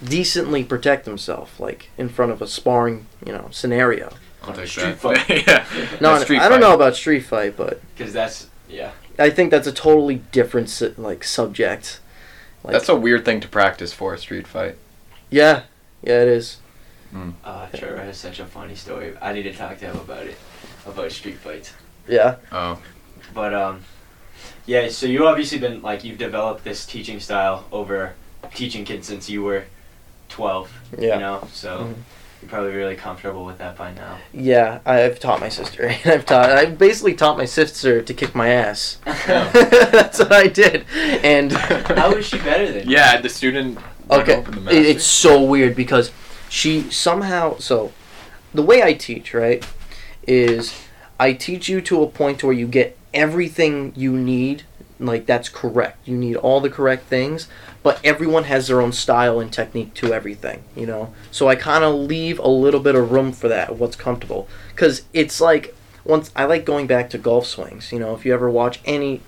[0.03, 4.13] decently protect himself, like in front of a sparring, you know, scenario.
[4.45, 4.99] I'll take Street that.
[4.99, 5.29] fight.
[5.47, 5.65] yeah.
[6.01, 6.69] No, Street I don't fight.
[6.69, 8.93] know about street fight, but Because that's yeah.
[9.19, 12.01] I think that's a totally different like subject.
[12.65, 14.77] Like, That's a weird thing to practice for a street fight.
[15.31, 15.63] yeah,
[16.03, 16.59] yeah, it is.
[17.45, 19.15] Uh, Trevor has such a funny story.
[19.21, 20.37] I need to talk to him about it,
[20.87, 21.75] about street fights.
[22.09, 22.81] Yeah, Oh,
[23.35, 23.81] But um,
[24.67, 24.89] yeah.
[24.89, 28.15] So you obviously been like you've developed this teaching style over
[28.55, 29.65] teaching kids since you were
[30.29, 30.73] twelve.
[30.99, 31.15] yeah.
[31.15, 31.95] You know, so Mhm.
[32.41, 34.19] you're probably really comfortable with that by now.
[34.33, 35.89] Yeah, I've taught my sister.
[36.05, 36.51] I've taught.
[36.51, 38.99] I basically taught my sister to kick my ass.
[39.05, 40.85] How That's what I did.
[41.23, 42.97] And how is she better than you?
[42.97, 43.21] yeah.
[43.21, 43.79] The student.
[44.11, 46.11] Okay, the it's so weird because
[46.49, 47.93] she somehow so
[48.53, 49.65] the way I teach right
[50.27, 50.75] is
[51.19, 54.65] I teach you to a point where you get everything you need,
[54.99, 56.07] like that's correct.
[56.07, 57.49] You need all the correct things,
[57.83, 61.13] but everyone has their own style and technique to everything, you know.
[61.31, 65.03] So I kind of leave a little bit of room for that, what's comfortable, because
[65.13, 67.93] it's like once I like going back to golf swings.
[67.93, 69.21] You know, if you ever watch any,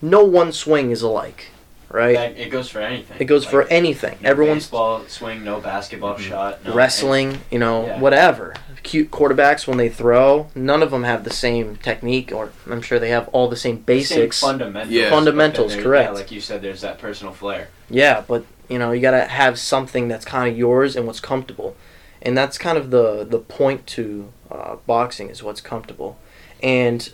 [0.00, 1.50] no one swing is alike,
[1.92, 2.16] right?
[2.16, 3.16] That- it goes for anything.
[3.20, 4.18] It goes for anything.
[4.22, 8.00] no Everyone's baseball swing, no basketball shot, no wrestling, you know, Yeah.
[8.00, 8.54] whatever.
[8.82, 12.98] Cute quarterbacks when they throw, none of them have the same technique, or I'm sure
[12.98, 14.40] they have all the same Same basics.
[14.40, 14.92] fundamentals.
[14.92, 15.10] Yeah.
[15.10, 16.08] Fundamentals, then there- correct.
[16.10, 17.68] Yeah, like you said, there's that personal flair.
[17.88, 21.76] Yeah, but you know, you gotta have something that's kind of yours and what's comfortable,
[22.22, 26.16] and that's kind of the the point to uh, boxing is what's comfortable,
[26.62, 27.10] and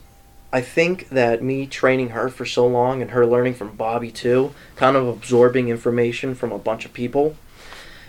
[0.52, 4.54] I think that me training her for so long and her learning from Bobby too,
[4.76, 7.36] kind of absorbing information from a bunch of people,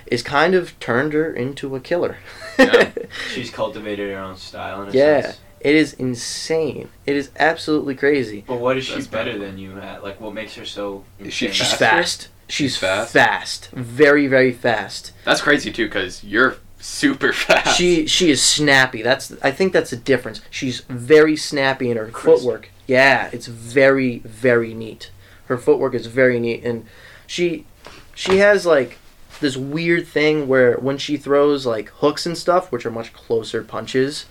[0.07, 2.17] is kind of turned her into a killer.
[2.57, 2.91] Yeah.
[3.33, 5.21] She's cultivated her own style in a Yeah.
[5.21, 5.39] sense.
[5.59, 6.87] It is insane.
[7.05, 8.45] It is absolutely crazy.
[8.47, 9.41] But what is she That's better bad.
[9.41, 10.01] than you at?
[10.01, 11.03] Like, what makes her so?
[11.19, 11.51] Is she?
[11.51, 12.29] She's fast.
[12.47, 13.11] She's She's fast?
[13.11, 13.69] fast.
[13.73, 15.11] Very, very fast.
[15.25, 17.77] That's crazy too, because you're super fast.
[17.77, 19.01] She she is snappy.
[19.01, 20.41] That's I think that's the difference.
[20.49, 22.43] She's very snappy in her Crisp.
[22.43, 22.69] footwork.
[22.87, 25.11] Yeah, it's very very neat.
[25.45, 26.85] Her footwork is very neat, and
[27.27, 27.65] she
[28.15, 28.97] she has like
[29.39, 33.63] this weird thing where when she throws like hooks and stuff, which are much closer
[33.63, 34.25] punches,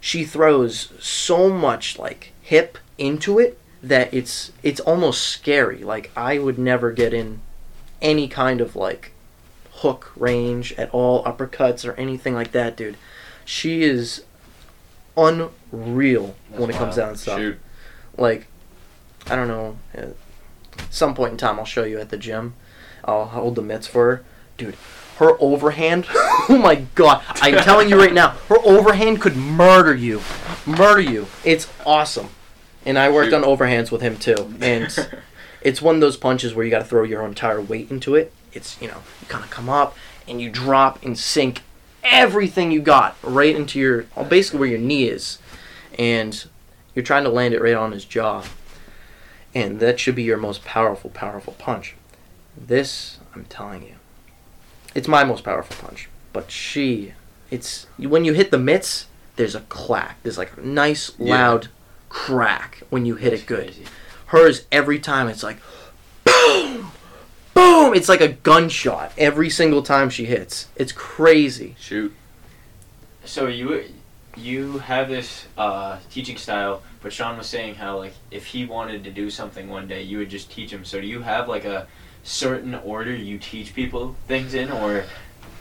[0.00, 5.78] she throws so much like hip into it that it's it's almost scary.
[5.78, 7.40] Like I would never get in
[8.02, 9.12] any kind of like
[9.80, 12.96] hook range at all, uppercuts or anything like that, dude.
[13.44, 14.24] She is
[15.16, 17.38] unreal That's when it comes down to stuff.
[17.38, 17.58] Shoot.
[18.16, 18.46] Like,
[19.26, 19.78] I don't know.
[19.94, 20.14] At
[20.90, 22.54] some point in time, I'll show you at the gym.
[23.04, 24.24] I'll hold the mitts for her,
[24.58, 24.76] dude.
[25.16, 27.22] Her overhand, oh my god!
[27.28, 30.22] I'm telling you right now, her overhand could murder you,
[30.64, 31.26] murder you.
[31.44, 32.30] It's awesome,
[32.86, 33.36] and I worked Shoot.
[33.36, 34.88] on overhands with him too, and
[35.60, 38.32] it's one of those punches where you got to throw your entire weight into it.
[38.52, 39.96] It's you know you kind of come up
[40.28, 41.62] and you drop and sink
[42.02, 45.38] everything you got right into your basically where your knee is,
[45.98, 46.44] and
[46.94, 48.44] you're trying to land it right on his jaw,
[49.54, 51.94] and that should be your most powerful, powerful punch.
[52.56, 53.94] This I'm telling you,
[54.94, 56.08] it's my most powerful punch.
[56.32, 57.14] But she,
[57.50, 60.16] it's when you hit the mitts, there's a clack.
[60.22, 61.30] There's like a nice Yeah.
[61.34, 61.68] loud
[62.08, 63.84] crack when you hit That's it good crazy.
[64.26, 65.58] hers every time it's like
[66.24, 66.90] boom
[67.60, 67.94] boom!
[67.94, 70.68] It's like a gunshot every single time she hits.
[70.76, 71.74] It's crazy.
[71.78, 72.14] Shoot.
[73.24, 73.84] So you
[74.36, 79.04] you have this uh, teaching style, but Sean was saying how like if he wanted
[79.04, 80.84] to do something one day, you would just teach him.
[80.84, 81.86] So do you have like a
[82.22, 85.04] certain order you teach people things in, or?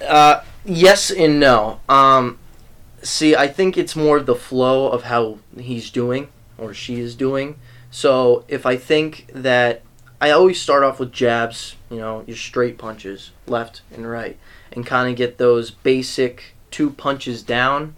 [0.06, 1.82] Uh yes and no.
[1.90, 2.40] Um
[3.02, 7.58] see i think it's more the flow of how he's doing or she is doing.
[7.92, 9.82] So if i think that
[10.22, 14.38] i always start off with jabs you know your straight punches left and right
[14.72, 17.96] and kind of get those basic two punches down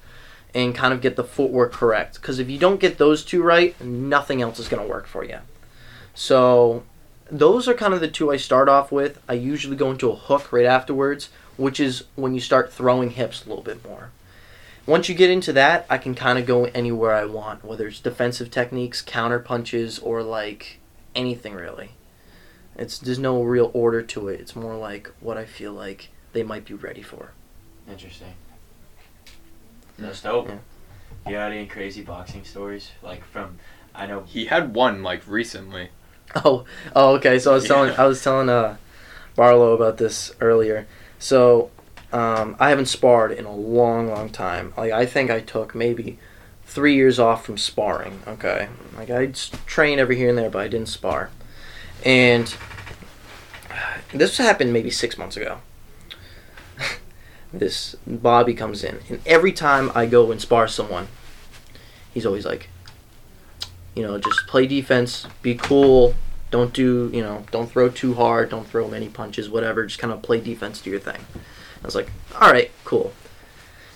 [0.54, 3.80] and kind of get the footwork correct because if you don't get those two right
[3.82, 5.38] nothing else is going to work for you
[6.14, 6.84] so
[7.32, 9.20] those are kind of the two I start off with.
[9.28, 13.46] I usually go into a hook right afterwards, which is when you start throwing hips
[13.46, 14.12] a little bit more.
[14.86, 18.00] Once you get into that, I can kind of go anywhere I want, whether it's
[18.00, 20.80] defensive techniques, counter punches, or like
[21.16, 21.92] anything really.
[22.78, 24.40] It's there's no real order to it.
[24.40, 27.32] It's more like what I feel like they might be ready for.
[27.90, 28.34] interesting?
[30.00, 30.48] That's dope.
[30.48, 30.58] Yeah.
[31.28, 33.58] You got any crazy boxing stories like from?
[33.94, 35.90] I know He had one like recently.
[36.46, 36.64] Oh,
[36.96, 37.40] oh, okay.
[37.40, 38.04] So I was telling Yeah.
[38.04, 38.78] I was telling uh,
[39.36, 40.88] Barlow about this earlier.
[41.20, 41.72] So
[42.14, 44.74] um, I haven't sparred in a long, long time.
[44.78, 46.18] Like I think I took maybe
[46.66, 48.22] three years off from sparring.
[48.26, 51.32] Okay, like I would train every here and there, but I didn't spar.
[52.04, 52.54] And
[54.14, 55.60] this happened maybe six months ago.
[57.54, 61.08] this Bobby comes in, and every time I go and spar someone,
[62.14, 62.70] he's always like,
[63.96, 66.16] you know, just play defense, be cool,
[66.50, 70.14] don't do, you know, don't throw too hard, don't throw many punches, whatever, just kind
[70.14, 71.22] of play defense, do your thing.
[71.82, 73.14] I was like, all right, cool.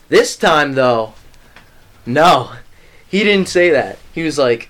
[0.09, 1.13] This time though,
[2.05, 2.53] no,
[3.07, 3.99] he didn't say that.
[4.13, 4.69] He was like,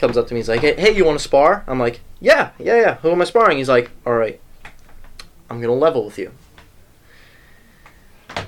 [0.00, 1.64] comes up to me, he's like, hey, hey you want to spar?
[1.66, 2.94] I'm like, yeah, yeah, yeah.
[2.96, 3.58] Who am I sparring?
[3.58, 4.40] He's like, all right,
[5.48, 6.32] I'm gonna level with you.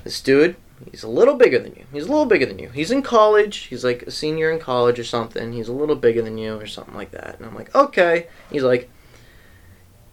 [0.03, 0.55] This dude,
[0.89, 1.85] he's a little bigger than you.
[1.91, 2.69] He's a little bigger than you.
[2.69, 3.57] He's in college.
[3.57, 5.53] He's like a senior in college or something.
[5.53, 7.37] He's a little bigger than you or something like that.
[7.37, 8.27] And I'm like, okay.
[8.51, 8.89] He's like,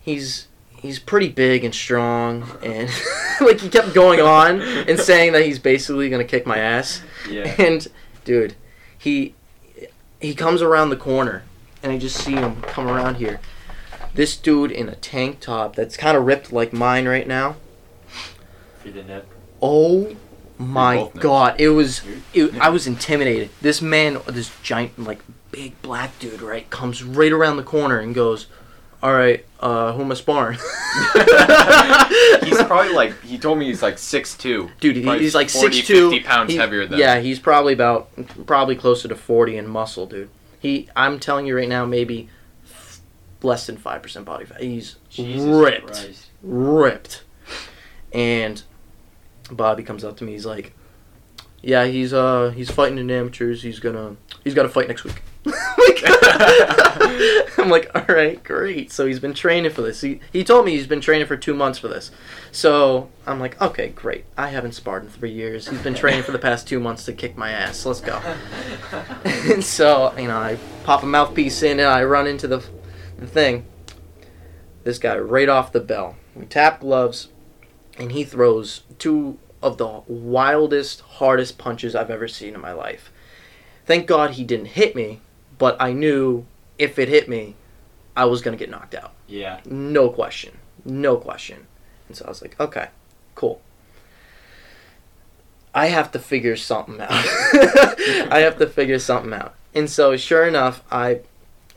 [0.00, 2.88] he's he's pretty big and strong and
[3.42, 7.02] like he kept going on and saying that he's basically gonna kick my ass.
[7.28, 7.54] yeah.
[7.58, 7.86] And
[8.24, 8.54] dude,
[8.96, 9.34] he
[10.20, 11.42] he comes around the corner,
[11.82, 13.40] and I just see him come around here.
[14.14, 17.56] This dude in a tank top that's kind of ripped like mine right now.
[18.78, 19.26] For the nip.
[19.62, 20.16] Oh
[20.58, 22.02] my god, it was
[22.34, 23.50] it, I was intimidated.
[23.60, 28.14] This man, this giant like big black dude, right, comes right around the corner and
[28.14, 28.46] goes,
[29.02, 30.58] "All right, uh, who am I sparring?"
[32.44, 34.70] He's probably like he told me he's like six two.
[34.80, 36.98] Dude, he- he's like 40, 6'2", 50 pounds he- heavier than.
[36.98, 38.08] Yeah, he's probably about
[38.46, 40.30] probably closer to forty in muscle, dude.
[40.58, 42.28] He, I'm telling you right now, maybe
[42.66, 43.00] f-
[43.42, 44.60] less than five percent body fat.
[44.60, 46.26] He's Jesus ripped, Christ.
[46.42, 47.22] ripped.
[48.12, 48.62] And
[49.50, 50.32] Bobby comes up to me.
[50.32, 50.72] He's like,
[51.62, 53.62] "Yeah, he's uh he's fighting in amateurs.
[53.62, 55.22] He's gonna he's got to fight next week."
[57.58, 58.92] I'm like, all right, great.
[58.92, 60.00] So he's been training for this.
[60.00, 62.10] He he told me he's been training for two months for this.
[62.52, 64.24] So I'm like, okay, great.
[64.36, 65.68] I haven't sparred in three years.
[65.68, 67.84] He's been training for the past two months to kick my ass.
[67.86, 68.16] Let's go.
[69.24, 72.64] and so you know, I pop a mouthpiece in and I run into the
[73.18, 73.66] the thing.
[74.84, 76.16] This guy right off the bell.
[76.34, 77.28] We tap gloves,
[77.98, 83.12] and he throws two of the wildest, hardest punches I've ever seen in my life.
[83.84, 85.20] Thank God he didn't hit me,
[85.60, 86.46] but I knew
[86.78, 87.54] if it hit me,
[88.16, 89.12] I was gonna get knocked out.
[89.28, 89.60] Yeah.
[89.66, 90.56] No question.
[90.84, 91.66] No question.
[92.08, 92.88] And so I was like, okay,
[93.34, 93.60] cool.
[95.72, 97.10] I have to figure something out.
[97.12, 99.54] I have to figure something out.
[99.74, 101.20] And so sure enough, I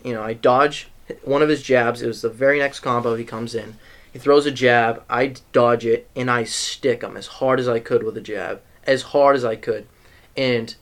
[0.03, 0.87] you know, I dodge
[1.23, 2.01] one of his jabs.
[2.01, 3.75] It was the very next combo he comes in.
[4.13, 7.79] He throws a jab, I dodge it, and I stick him as hard as I
[7.79, 8.61] could with a jab.
[8.85, 9.87] As hard as I could.
[10.37, 10.73] And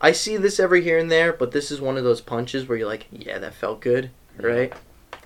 [0.00, 2.78] I see this every here and there, but this is one of those punches where
[2.78, 4.72] you're like, yeah, that felt good, right?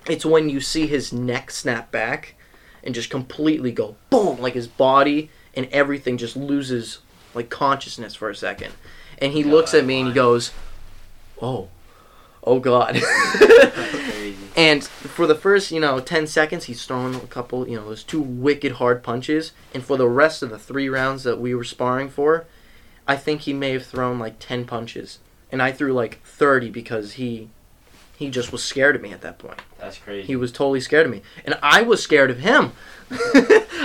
[0.07, 2.35] It's when you see his neck snap back
[2.83, 6.99] and just completely go boom, like his body and everything just loses
[7.33, 8.73] like consciousness for a second.
[9.17, 10.51] And he looks at me and he goes,
[11.41, 11.69] "Oh,
[12.43, 12.99] oh God."
[14.55, 18.03] And for the first, you know, ten seconds, he's throwing a couple, you know, those
[18.03, 19.53] two wicked hard punches.
[19.73, 22.45] And for the rest of the three rounds that we were sparring for,
[23.07, 25.19] I think he may have thrown like ten punches,
[25.51, 27.49] and I threw like thirty because he,
[28.17, 29.59] he just was scared of me at that point.
[29.79, 30.27] That's crazy.
[30.27, 32.71] He was totally scared of me, and I was scared of him.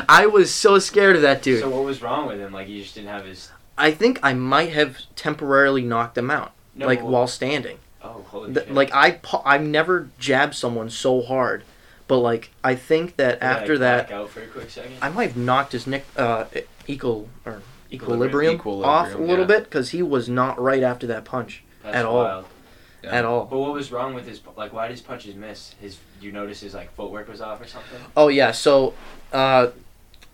[0.09, 1.61] I was so scared of that dude.
[1.61, 2.53] So what was wrong with him?
[2.53, 3.51] Like he just didn't have his.
[3.79, 7.79] I think I might have temporarily knocked him out, No, like well- while standing.
[8.03, 8.75] Oh holy Th- shit.
[8.75, 11.65] like I, I've never jabbed someone so hard,
[12.07, 14.93] but like I think that Did after like, that, out for a quick second.
[15.03, 16.45] I might have knocked his nick, uh,
[16.87, 19.59] equal or equilibrium, Equilibrium, off a little yeah.
[19.59, 22.45] bit because he was not right after that punch That's at all.
[23.03, 23.11] Yeah.
[23.11, 23.45] at all.
[23.45, 24.41] But what was wrong with his?
[24.57, 25.75] Like, why did his punches miss?
[25.81, 28.01] His, you notice his like footwork was off or something?
[28.17, 28.95] Oh yeah, so
[29.33, 29.69] uh,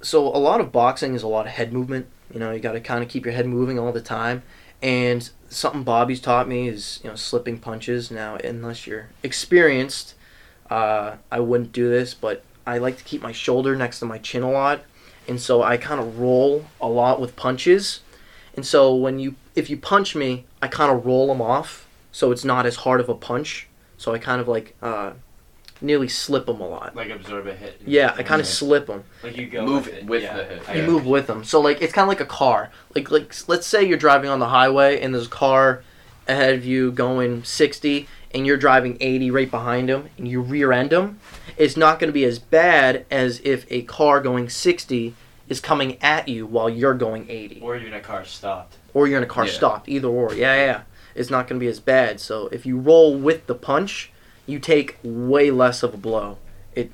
[0.01, 2.07] so a lot of boxing is a lot of head movement.
[2.33, 4.43] You know, you got to kind of keep your head moving all the time.
[4.83, 8.11] And something Bobby's taught me is you know slipping punches.
[8.11, 10.15] Now, unless you're experienced,
[10.71, 14.19] uh, I wouldn't do this, but I like to keep my shoulder next to my
[14.19, 14.83] chin a lot,
[15.29, 18.01] and so I kind of roll a lot with punches.
[18.55, 22.31] And so when you if you punch me, I kind of roll them off, so
[22.33, 23.69] it's not as hard of a punch.
[23.97, 25.13] So I kind of like uh,
[25.81, 26.95] nearly slip them a lot.
[26.95, 27.81] Like absorb a hit.
[27.87, 29.05] Yeah, I kind of slip them.
[29.23, 30.05] Like you go Move with it.
[30.07, 30.37] with yeah.
[30.37, 30.77] the hit.
[30.77, 31.45] You got move with them.
[31.45, 32.71] So like it's kind of like a car.
[32.95, 35.83] Like like let's say you're driving on the highway and there's a car
[36.29, 40.73] ahead of you going 60 and you're driving 80 right behind him and you rear
[40.73, 41.18] end him.
[41.57, 45.14] It's not going to be as bad as if a car going 60
[45.49, 48.77] is coming at you while you're going 80 Or even a car stopped.
[48.95, 49.53] or you're in a car Yeah.
[49.53, 49.88] stopped.
[49.88, 50.35] Either or.
[50.35, 50.81] Yeah, yeah, yeah.
[51.14, 52.21] It's not going to be as bad.
[52.21, 54.11] So if you roll with the punch,
[54.47, 56.38] you take way less of a blow.
[56.75, 56.90] It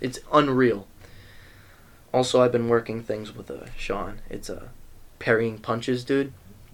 [0.00, 0.86] it's unreal.
[2.12, 4.20] Also, I've been working things with uh, Sean.
[4.30, 4.68] It's uh,
[5.18, 6.32] parrying punches, dude.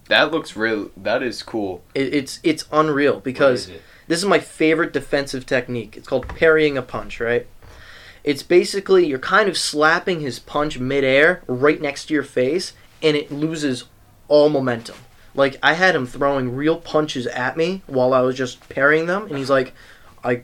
[0.08, 0.90] That looks real.
[0.96, 1.82] That is cool.
[1.94, 3.82] It, it's it's unreal because is it?
[4.10, 5.96] This is my favorite defensive technique.
[5.96, 7.46] It's called parrying a punch, right?
[8.24, 13.16] It's basically you're kind of slapping his punch midair right next to your face, and
[13.16, 13.84] it loses
[14.26, 14.96] all momentum.
[15.32, 19.28] Like I had him throwing real punches at me while I was just parrying them,
[19.28, 19.74] and he's like,
[20.24, 20.42] "I,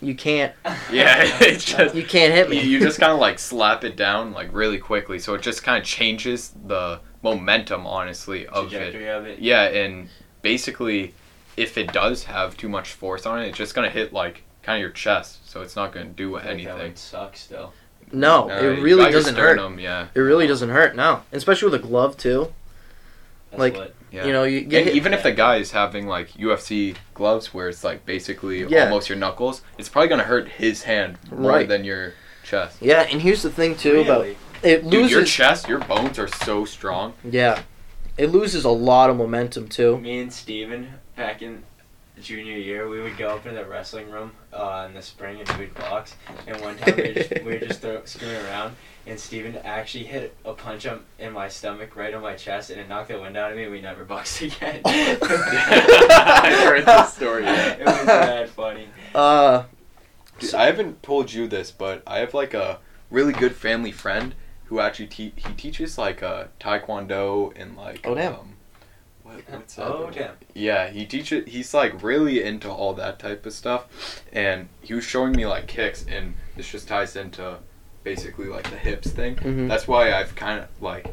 [0.00, 0.52] you can't,
[0.92, 4.32] Yeah, it's just you can't hit me." you just kind of like slap it down
[4.32, 8.76] like really quickly, so it just kind of changes the momentum, honestly, of it.
[8.76, 9.40] trajectory of it.
[9.40, 10.08] Yeah, and
[10.42, 11.12] basically,
[11.56, 14.76] if it does have too much force on it, it's just gonna hit like kind
[14.76, 16.78] of your chest, so it's not gonna do I feel like That anything.
[16.88, 17.72] would suck still.
[18.12, 19.56] no, Uh, it really doesn't hurt.
[19.56, 20.96] sternum, Yeah, It really doesn't hurt.
[20.96, 22.52] No, especially with a glove too.
[23.50, 24.26] That's Like, what, yeah.
[24.26, 27.68] You know, you get and even if the guy is having like UFC gloves where
[27.68, 28.84] it's like basically Yeah.
[28.84, 31.68] almost your knuckles, it's probably gonna hurt his hand more Right.
[31.68, 32.78] than your chest.
[32.80, 34.36] yeah, and here's the thing too about Really?
[34.62, 35.10] it Dude, loses.
[35.12, 37.12] your chest, your bones are so strong.
[37.22, 37.60] Yeah.
[38.16, 39.98] It loses a lot of momentum too.
[39.98, 41.62] Me and Steven back in
[42.20, 45.58] junior year, we would go up in the wrestling room uh, in the spring and
[45.58, 46.14] we'd box.
[46.46, 50.04] And one time we were just, we were just throw, screwing around, and Steven actually
[50.04, 53.18] hit a punch up in my stomach, right on my chest, and it knocked the
[53.18, 53.64] wind out of me.
[53.64, 54.80] and We never boxed again.
[54.84, 57.72] I heard this story, yeah.
[57.78, 58.88] It was that funny.
[59.14, 59.64] Uh,
[60.38, 62.78] Dude, I haven't told you this, but I have like a
[63.10, 64.34] really good family friend
[64.64, 68.34] who actually te- he teaches like uh, taekwondo and like Oh, damn.
[68.34, 68.53] um,
[69.34, 69.86] what, what's that?
[69.86, 70.32] Oh damn.
[70.54, 71.50] Yeah, he teaches.
[71.50, 75.66] He's like really into all that type of stuff, and he was showing me like
[75.66, 77.58] kicks, and this just ties into
[78.02, 79.36] basically like the hips thing.
[79.36, 79.68] Mhm.
[79.68, 81.06] That's why I've kind of like.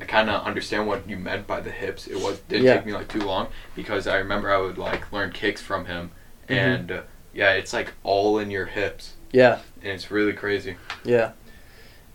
[0.00, 2.08] I kind of understand what you meant by the hips.
[2.08, 2.74] It was didn't Yeah.
[2.74, 3.46] take me like too long
[3.76, 6.10] because I remember I would like learn kicks from him,
[6.48, 6.56] Mhm.
[6.56, 7.00] and uh,
[7.32, 10.76] yeah, it's like all in your hips, yeah, and it's really crazy.
[11.04, 11.32] yeah.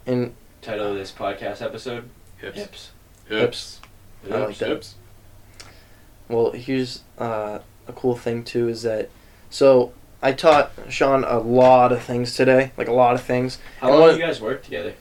[0.05, 2.91] And Title of this podcast episode: Hips, Hips.
[3.29, 3.79] hips,
[4.29, 4.67] I like that.
[4.67, 4.95] hips.
[6.29, 9.09] Well, here's uh, a cool thing too is that
[9.49, 13.59] so I taught Sean a lot of things today, like a lot of things.
[13.79, 14.93] How And long one- do you guys work together?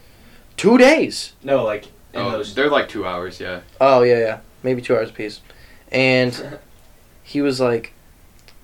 [0.56, 1.32] Two days.
[1.42, 2.54] No, like in Oh, those.
[2.54, 3.60] they're like two hours, yeah.
[3.80, 5.40] Oh yeah, yeah, maybe two hours apiece.
[5.90, 6.58] And
[7.22, 7.92] he was like,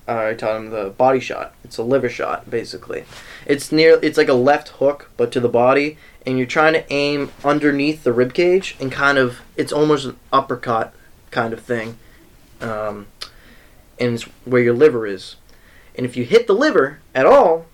[0.09, 1.55] uh, I taught him the body shot.
[1.65, 3.05] It's a liver shot, basically.
[3.47, 3.99] It's near.
[4.03, 5.97] It's like a left hook, but to the body,
[6.27, 9.41] and you're trying to aim underneath the rib cage and kind of.
[9.57, 10.93] It's almost an uppercut
[11.31, 11.99] kind of thing,
[12.63, 13.07] um,
[13.99, 15.37] and it's where your liver is.
[15.95, 17.67] And if you hit the liver at all,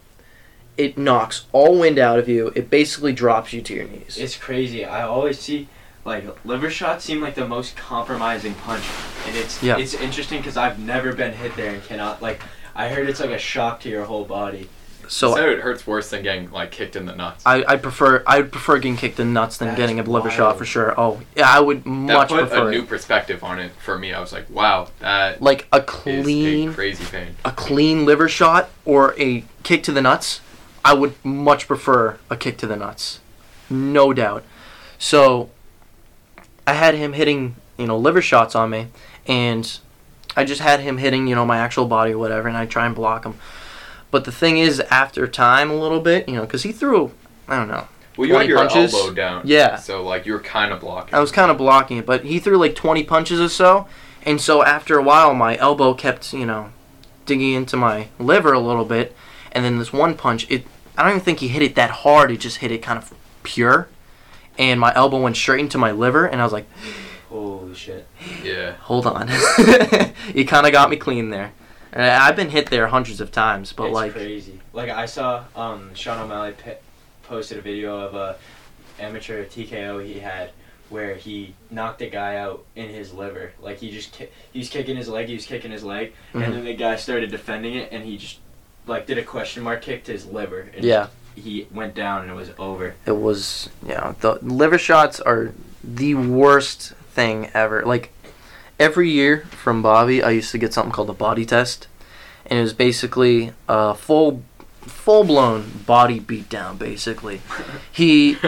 [0.77, 2.53] it knocks all wind out of you.
[2.55, 4.17] It basically drops you to your knees.
[4.19, 4.85] It's crazy.
[4.85, 5.69] I always see
[6.05, 8.85] like liver shots seem like the most compromising punch,
[9.27, 9.77] and it's Yeah.
[9.79, 12.41] it's interesting because I've never been hit there and cannot like.
[12.75, 14.69] I heard it's like a shock to your whole body.
[15.09, 17.43] So so it hurts worse than getting like kicked in the nuts.
[17.45, 20.03] I, I prefer I would prefer getting kicked in the nuts than That's getting a
[20.05, 20.33] liver wild.
[20.37, 20.95] shot for sure.
[21.01, 22.89] Oh yeah, I would much that much put prefer a new it.
[22.89, 24.13] perspective on it for me.
[24.13, 27.35] I was like, wow, that like a is clean a crazy pain.
[27.45, 30.41] a clean liver shot or a kick to the nuts.
[30.85, 33.21] I would much prefer a kick to the nuts,
[33.69, 34.45] no doubt.
[34.99, 35.51] So
[36.67, 38.89] I had him hitting you know liver shots on me,
[39.27, 39.79] and
[40.37, 42.87] I just had him hitting you know my actual body or whatever, and I try
[42.87, 43.35] and block him.
[44.11, 47.13] But the thing is, after time a little bit, you know, because he threw,
[47.47, 48.95] I don't know, Well, you had your punches?
[48.95, 49.43] elbow down.
[49.45, 49.77] Yeah.
[49.77, 51.15] So like you were kind of blocking.
[51.15, 53.87] I was kind of blocking it, but he threw like 20 punches or so.
[54.25, 56.71] And so after a while, my elbow kept, you know,
[57.27, 59.15] digging into my liver a little bit.
[59.53, 60.65] And then this one punch, it
[60.97, 62.31] I don't even think he hit it that hard.
[62.31, 63.89] It just hit it kind of pure.
[64.59, 66.27] And my elbow went straight into my liver.
[66.27, 66.67] And I was like,
[67.29, 68.07] Holy shit!
[68.43, 68.73] Yeah.
[68.81, 69.29] hold on.
[70.33, 71.53] he kind of got me clean there.
[71.93, 74.61] And I've been hit there hundreds of times, but it's like, crazy.
[74.73, 76.73] Like I saw um Sean O'Malley p-
[77.25, 78.37] posted a video of a
[79.01, 80.51] amateur TKO he had
[80.91, 83.53] where he knocked a guy out in his liver.
[83.61, 86.45] Like he just ki- he was kicking his leg, he was kicking his leg, Mhm.
[86.45, 88.39] and then the guy started defending it, and he just
[88.87, 90.69] like did a question mark kick to his liver.
[90.75, 91.09] And yeah.
[91.35, 92.95] he went down and it was over.
[93.07, 95.53] it was yeah the liver shots are
[95.85, 98.11] the worst thing ever like
[98.79, 101.89] every year from bobby i used to get something called a body test
[102.47, 104.43] and it was basically a full
[104.81, 107.41] full blown body beatdown basically.
[107.93, 108.39] He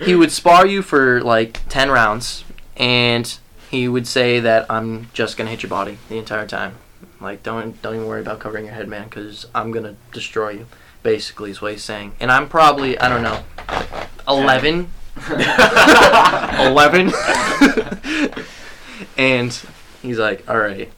[0.00, 2.44] he would spar you for like 10 rounds
[2.76, 3.38] and
[3.70, 6.76] he would say that i'm just gonna hit your body the entire time.
[7.20, 10.66] Like don't don't even worry about covering your head man because i'm gonna destroy you
[11.02, 12.14] basically is what he's saying.
[12.18, 13.42] And i'm probably i don't know
[14.26, 14.90] 11
[16.60, 17.12] 11
[19.16, 19.60] and
[20.02, 20.90] he's like all right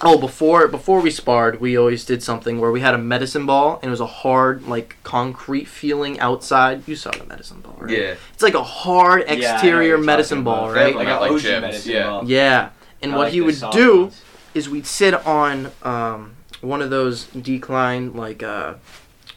[0.00, 3.76] oh before before we sparred we always did something where we had a medicine ball
[3.82, 7.90] and it was a hard like concrete feeling outside you saw the medicine ball right
[7.96, 8.14] Yeah.
[8.32, 10.76] it's like a hard Yeah, I know what exterior you're medicine talking ball about.
[10.76, 12.06] right Like, At, a like, ocean gyms, medicine yeah.
[12.08, 12.28] ball.
[12.28, 12.70] yeah
[13.02, 14.22] and I what like he the would soft do ones.
[14.54, 18.74] is we'd sit on um, one of those decline like uh,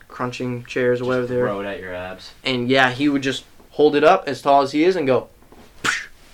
[0.07, 2.31] crunching chairs or whatever they're Throw it at your abs.
[2.43, 5.27] and yeah he would just hold it up as tall as he is and go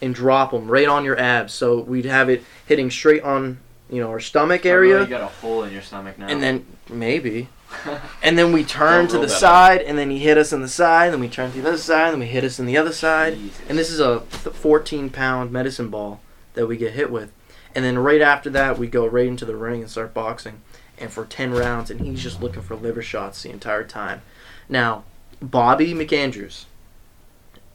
[0.02, 3.58] and drop them right on your abs so we'd have it hitting straight on
[3.89, 4.91] you know our stomach Oh, really?
[4.93, 6.28] area You got a hole in your stomach now.
[6.28, 7.49] and then maybe
[8.22, 11.14] and then we turn to the side and then he hit us on the side
[11.14, 13.36] then we turn to the other side then we hit us on the other side
[13.36, 13.62] Jesus.
[13.70, 16.20] and this is a 14 pound medicine ball
[16.54, 17.32] that we get hit with.
[17.74, 20.60] And then right after that, we go right into the ring and start boxing.
[20.97, 24.22] And for 10 rounds, and he's just looking for liver shots the entire time.
[24.68, 25.06] Now,
[25.41, 26.66] Bobby McAndrews,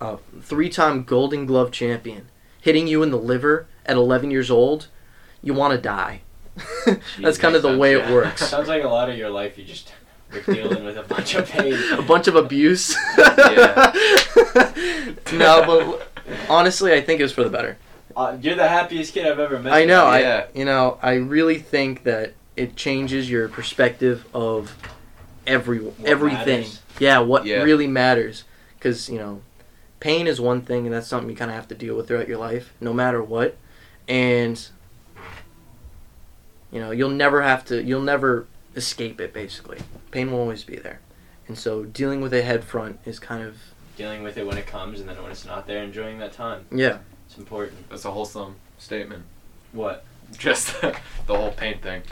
[0.00, 2.28] a three time Golden Glove champion,
[2.60, 4.88] hitting you in the liver at 11 years old,
[5.42, 6.22] you want to die.
[7.18, 8.14] That's kind of the makes way sense, it yeah.
[8.14, 8.46] works.
[8.48, 9.92] Sounds like a lot of your life you just
[10.32, 11.74] were dealing with a bunch of pain.
[11.92, 12.96] a bunch of abuse.
[13.18, 13.92] Yeah.
[15.32, 16.08] no, but
[16.48, 17.76] honestly, I think it was for the better.
[18.16, 19.72] Uh, you're the happiest kid I've ever met.
[19.72, 20.10] I know.
[20.12, 20.46] Yeah.
[20.52, 24.74] I you know I really think that it changes your perspective of
[25.46, 26.60] every everything.
[26.60, 26.82] matters.
[26.98, 27.62] Yeah, what Yeah.
[27.62, 28.44] really matters.
[28.78, 29.42] Because you know,
[30.00, 32.28] pain is one thing, and that's something you kind of have to deal with throughout
[32.28, 33.56] your life, no matter what.
[34.08, 34.66] And
[36.72, 37.82] you know, you'll never have to.
[37.82, 39.32] You'll never escape it.
[39.32, 39.78] Basically,
[40.10, 41.00] pain will always be there.
[41.48, 43.56] And so, dealing with it head front is kind of
[43.96, 46.66] Dealing with it when it comes, and then when it's not there, enjoying that time.
[46.70, 47.88] yeah, It's important.
[47.88, 49.24] That's a wholesome statement.
[49.72, 50.04] What?
[50.36, 50.94] Just the
[51.28, 52.02] whole pain thing.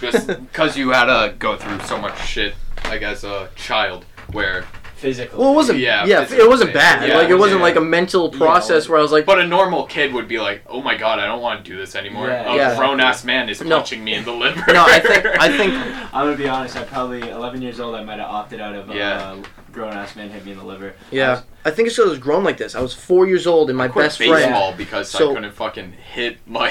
[0.00, 4.66] Just because you had to go through so much shit, like as a child, where.
[5.00, 5.40] Physical.
[5.40, 5.78] Well, it wasn't.
[5.78, 7.08] Yeah, Yeah, it wasn't bad.
[7.08, 7.64] Yeah, like it wasn't yeah.
[7.64, 10.38] like a mental Yeah, process where I was like, But a normal kid would be
[10.38, 12.76] like, "Oh my god, I don't want to do this anymore." Yeah, a Yeah.
[12.76, 13.76] grown ass man is No.
[13.78, 14.62] punching me in the liver.
[14.72, 15.72] No, I think- I think-
[16.14, 16.76] I'm gonna be honest.
[16.76, 17.94] I probably 11 years old.
[17.94, 19.22] I might have opted out of Yeah.
[19.22, 19.36] uh,
[19.72, 20.90] grown ass man hit me in the liver.
[20.90, 21.30] I yeah.
[21.30, 22.74] was- I think it's because I was grown like this.
[22.74, 24.76] I was four years old, and my I quit best baseball friend.
[24.76, 26.68] because So- I couldn't fucking hit my.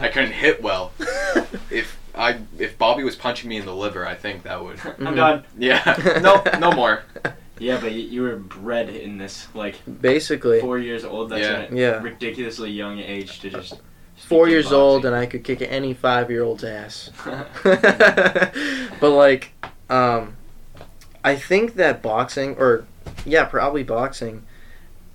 [0.00, 0.92] I couldn't hit well.
[1.70, 4.78] If I if Bobby was punching me in the liver, I think that would.
[4.98, 5.16] I'm Mhm.
[5.16, 5.44] done.
[5.58, 6.18] Yeah.
[6.22, 7.02] no, no more.
[7.58, 11.30] Yeah, but you, you were bred in this like Basically, four years old.
[11.30, 11.66] That's Yeah.
[11.70, 12.02] a Yeah.
[12.02, 13.80] ridiculously young age to just.
[14.16, 17.10] four years old, and I could kick any five-year-old's ass.
[19.00, 19.52] but like,
[19.90, 20.36] um,
[21.24, 22.84] I think that boxing, or
[23.24, 24.44] yeah, probably boxing,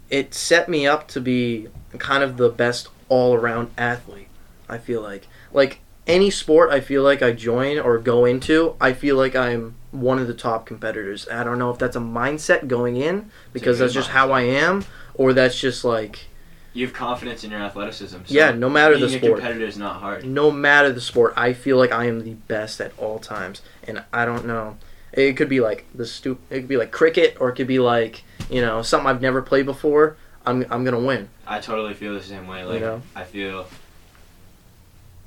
[0.09, 1.67] it set me up to be
[1.97, 4.27] kind of the best all-around athlete.
[4.67, 5.79] I feel like, like
[6.11, 10.19] any sport, I feel like I join or go into, I feel like I'm one
[10.19, 11.27] of the top competitors.
[11.29, 14.85] I don't know if that's a mindset going in because that's just how I am,
[15.13, 16.27] or that's just like
[16.73, 18.17] you have confidence in your athleticism.
[18.25, 19.39] So yeah, no matter the being a sport.
[19.39, 20.25] competitor is not hard.
[20.25, 24.03] no matter the sport, I feel like I am the best at all times, and
[24.13, 24.77] I don't know.
[25.13, 27.79] It could be like the stu- It could be like cricket, or it could be
[27.79, 30.17] like you know something I've never played before.
[30.45, 31.29] I'm I'm gonna win.
[31.45, 32.63] I totally feel the same way.
[32.63, 33.01] Like know?
[33.15, 33.67] I feel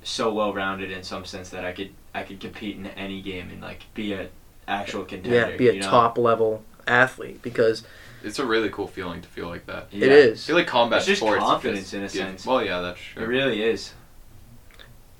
[0.04, 3.50] so well rounded in some sense that I could I could compete in any game
[3.50, 4.28] and like be a
[4.68, 5.50] actual contender.
[5.50, 5.88] Yeah, be a you know?
[5.90, 7.82] top level athlete because
[8.22, 9.88] It's a really cool feeling to feel like that.
[9.90, 10.06] Yeah.
[10.06, 10.46] it I is.
[10.46, 11.42] feel like combat It's just sports.
[11.42, 12.46] confidence just in a give- sense.
[12.46, 13.22] Well, yeah, that's true.
[13.22, 13.34] It true.
[13.34, 13.92] really is.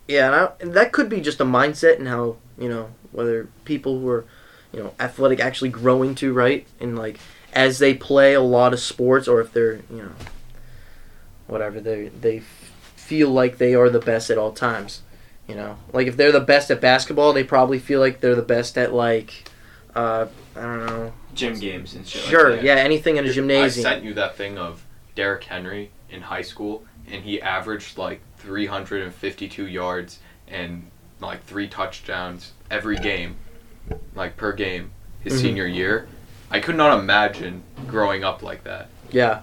[0.07, 3.49] Yeah, and, I, and that could be just a mindset and how you know whether
[3.65, 4.25] people who are
[4.73, 7.19] you know athletic actually grow into right and like
[7.53, 10.13] as they play a lot of sports or if they're you know
[11.47, 12.64] whatever they they f-
[13.05, 15.03] feel like they are the best at all times.
[15.47, 18.43] You know, like if they're the best at basketball, they probably feel like they're the
[18.43, 19.45] best at like
[19.95, 20.27] uh,
[20.57, 21.13] I don't know.
[21.35, 22.23] Gym games and shit.
[22.23, 22.65] Sure, like that.
[22.67, 23.87] yeah, anything in a gymnasium.
[23.87, 24.85] I sent you that thing of
[25.15, 30.87] Derrick Henry in high school, and he averaged like 352 yards and
[31.21, 33.37] like three touchdowns every game,
[34.15, 35.41] like per game, his Mhm.
[35.43, 36.07] senior year.
[36.51, 38.89] I could not imagine growing up like that.
[39.11, 39.41] Yeah,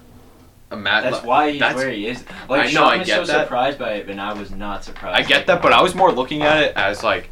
[0.72, 2.24] That's why he's that's- where he is.
[2.50, 3.44] Like I know, Sean I was get so that.
[3.44, 5.20] surprised by it, but I was not surprised.
[5.24, 7.30] I get that, but I was more looking at it as like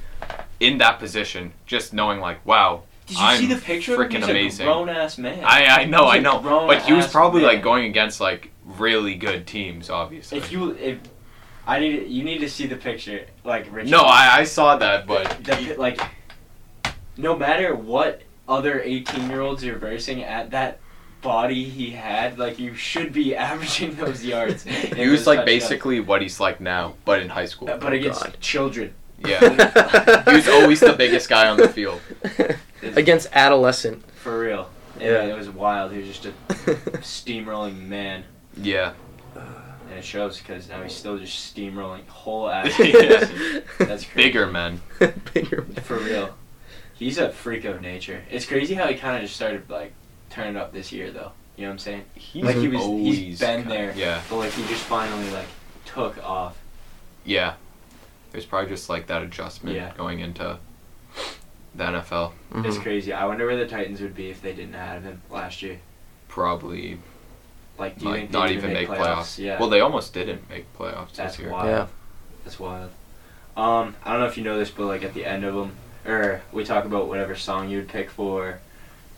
[0.60, 3.98] in that position, just knowing like, wow, Did you I'm see the picture?
[3.98, 4.68] freaking He's amazing.
[4.68, 5.44] A grown ass man.
[5.46, 7.54] I I know, I know, but he was probably man.
[7.56, 10.38] like going against like really good teams, obviously.
[10.38, 11.00] If you if
[11.66, 13.92] I need you need to see the picture like Richard.
[13.92, 16.02] no, I, I saw that, but the, pi- like
[17.16, 20.80] no matter what other 18 year olds you're versing at that
[21.22, 25.46] body he had like you should be averaging those yards and he was like touchdowns.
[25.64, 27.70] basically what he's like now, but in high school.
[27.70, 28.38] Uh, but Oh, against God.
[28.40, 28.94] children
[29.26, 29.40] Yeah,
[30.30, 32.00] he was always the biggest guy on the field.
[32.82, 34.10] Against adolescent.
[34.14, 35.08] for real Yeah.
[35.26, 36.34] yeah it was wild he was just a
[37.02, 38.24] steamrolling man
[38.56, 38.94] Yeah,
[39.36, 43.26] and it shows because now he's still just steamrolling whole ass Yeah.
[43.78, 44.10] that's crazy.
[44.16, 44.82] bigger men.
[45.34, 45.64] Bigger.
[45.64, 45.84] Men.
[45.84, 46.36] for real
[46.94, 49.94] he's a freak of nature it's crazy how he kind of just started like
[50.30, 53.40] turning up this year though you know what I'm saying He's Like, he was- he's
[53.40, 53.94] been kinda- there.
[53.96, 55.48] Yeah, but like he just finally like
[55.86, 56.58] took off
[57.26, 57.54] yeah.
[58.32, 59.92] There's probably just like that adjustment Yeah.
[59.98, 60.58] going into
[61.76, 62.34] the NFL.
[62.56, 62.82] It's Mhm.
[62.82, 63.12] crazy.
[63.14, 65.80] I wonder where the Titans would be if they didn't have him last year.
[66.28, 67.00] Probably
[67.78, 69.38] Like, do you like think not they'd even make playoffs.
[69.38, 69.60] Yeah.
[69.60, 71.50] Well, they almost didn't make playoffs that's this year.
[71.52, 71.68] wild.
[71.68, 71.88] Yeah.
[72.44, 72.92] That's wild.
[73.58, 75.74] Um, I don't know if you know this, but like at the end of them,
[76.06, 78.60] or we talk about whatever song you would pick for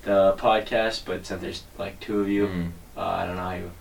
[0.03, 1.03] the podcast.
[1.05, 2.71] But since there's like two of you, Mm.
[2.97, 3.71] uh, I don't know how you.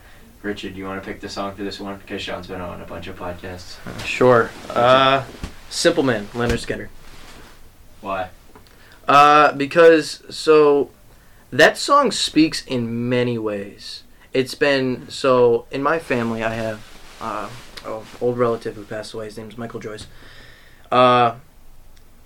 [0.43, 1.99] Richard, do you want to pick the song for this one?
[1.99, 3.77] Because Sean's been on a bunch of podcasts.
[4.07, 4.51] Sure.
[4.71, 5.25] Uh,
[5.69, 6.89] Simple Man, Lynyrd Skynyrd.
[8.01, 8.31] Why?
[9.07, 10.91] Uh, because so
[11.53, 14.03] that song speaks in many ways.
[14.33, 16.43] It's been so in my family.
[16.43, 16.81] I have
[17.21, 17.51] uh,
[17.85, 19.27] an old relative who passed away.
[19.27, 20.07] His name's Michael Joyce.
[20.91, 21.35] Uh,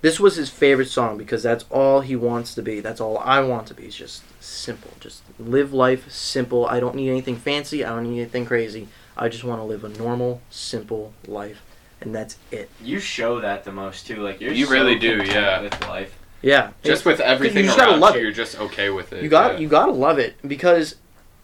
[0.05, 2.79] this was his favorite song because that's all he wants to be.
[2.79, 3.85] That's all I want to be.
[3.85, 4.91] It's just simple.
[4.99, 6.67] Just live life simple.
[6.67, 7.83] I don't need anything fancy.
[7.83, 8.87] I don't need anything crazy.
[9.17, 11.63] I just want to live a normal, simple life.
[12.01, 12.69] and that's it.
[12.79, 14.17] You show that the most too.
[14.17, 15.61] Like you're You so really do, yeah.
[15.61, 16.15] With life.
[16.43, 18.23] Yeah, Just with everything you just gotta around love you, it.
[18.25, 19.23] you're just okay with it.
[19.23, 19.59] you got yeah.
[19.61, 20.97] you got to love it because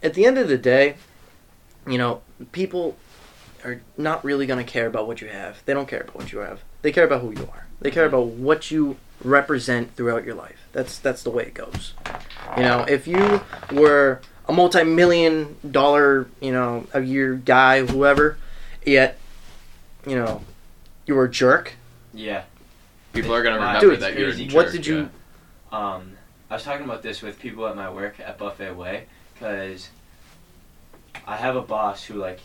[0.04, 0.98] at the end of the day,
[1.88, 2.96] you know, people
[3.66, 5.66] are not really going to care about what you have.
[5.66, 6.62] They don't care about what you have.
[6.84, 7.66] They care about who you are.
[7.82, 10.68] They care about what you represent throughout your life.
[10.72, 11.94] That's that's the way it goes.
[12.56, 18.38] You know, if you were a multi-million dollar, you know, a year guy, whoever,
[18.86, 19.20] yet,
[20.06, 20.42] you know,
[21.06, 21.74] you were a jerk.
[22.14, 22.44] Yeah.
[23.14, 24.54] People are gonna Wow, remember Dude, that you're a jerk.
[24.54, 25.10] What did you-
[25.72, 25.96] yeah.
[25.96, 26.14] Um,
[26.50, 29.90] I was talking about this with people at my work at Buffet Way because
[31.26, 32.40] I have a boss who like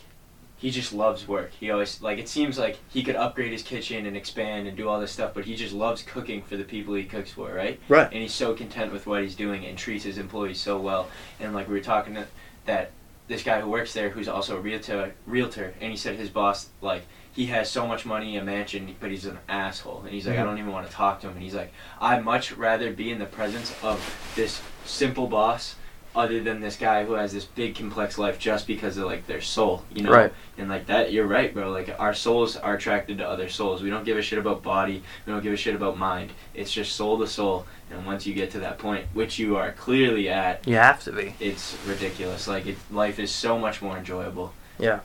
[0.57, 1.51] he just loves work.
[1.59, 4.89] He always like it seems like he could upgrade his kitchen and expand and do
[4.89, 7.79] all this stuff, but he just loves cooking for the people he cooks for, right?
[7.87, 8.11] Right.
[8.11, 11.09] And he's so content with what he's doing and treats his employees so well.
[11.39, 12.25] And like we were talking to,
[12.65, 12.91] that
[13.27, 16.69] this guy who works there, who's also a realtor, realtor, and he said his boss
[16.81, 17.03] like
[17.33, 20.01] he has so much money, a mansion, but he's an asshole.
[20.05, 20.45] And he's like, I Mhm.
[20.45, 21.33] don't even want to talk to him.
[21.35, 24.01] And he's like, I'd much rather be in the presence of
[24.35, 25.75] this simple boss
[26.17, 29.39] other than this guy who has this big complex life just because of like their
[29.39, 30.11] soul, you know?
[30.11, 30.33] Right.
[30.57, 31.69] And like that, you're right, bro.
[31.71, 33.83] Like our souls are attracted to other souls.
[33.83, 35.03] We don't give a shit about body.
[35.25, 36.31] We don't give a shit about mind.
[36.55, 37.67] It's just soul to soul.
[37.91, 41.11] And once you get to that point, which you are clearly at, You have to
[41.11, 41.35] be.
[41.39, 42.47] it's ridiculous.
[42.47, 44.53] Like it, life is so much more enjoyable.
[44.79, 45.01] Yeah.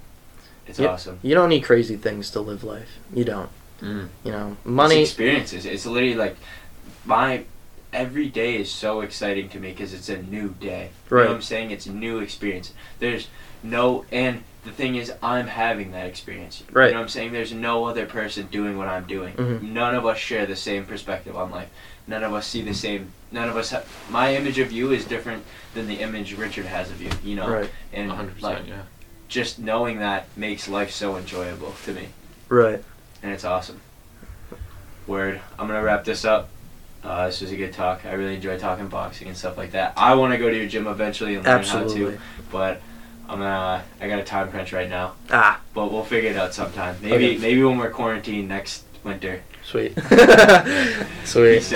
[0.66, 0.90] It's Yep.
[0.90, 1.18] awesome.
[1.22, 2.88] You don't need crazy things to live life.
[3.12, 3.50] You don't.
[3.82, 4.08] Mm.
[4.24, 5.02] You know, It's money.
[5.02, 5.66] experiences.
[5.66, 6.36] It's literally like
[7.04, 7.44] my
[7.92, 10.90] every day is so exciting to me because it's a new day.
[11.10, 11.22] You Right.
[11.24, 11.70] know what I'm saying?
[11.70, 12.72] It's a new experience.
[12.98, 13.28] There's
[13.62, 16.62] no and the thing is I'm having that experience.
[16.72, 16.86] Right.
[16.86, 17.32] You know what I'm saying?
[17.32, 19.34] There's no other person doing what I'm doing.
[19.34, 19.62] Mhm.
[19.62, 21.68] None of us share the same perspective on life.
[22.06, 23.12] None of us see the same.
[23.30, 23.86] None of us have.
[24.10, 27.10] My image of you is different than the image Richard has of you.
[27.24, 27.48] You know.
[27.48, 27.70] Right.
[27.92, 28.82] And 100%, like yeah.
[29.28, 32.08] just knowing that makes life so enjoyable to me
[32.48, 32.82] Right.
[33.22, 33.80] and it's awesome.
[35.06, 35.40] Word.
[35.58, 36.48] I'm gonna wrap this up.
[37.02, 38.04] Uh, this was a good talk.
[38.06, 39.92] I really enjoy talking boxing and stuff like that.
[39.96, 42.12] I want to go to your gym eventually and learn how Absolutely.
[42.16, 42.80] to, but
[43.28, 43.82] I'm gonna.
[44.00, 46.96] I got a time crunch right now, Ah, but we'll figure it out sometime.
[47.02, 47.38] Maybe Okay.
[47.38, 49.42] maybe when we're quarantined next winter.
[49.64, 49.94] sweet.
[51.24, 51.58] sweet.
[51.58, 51.72] Peace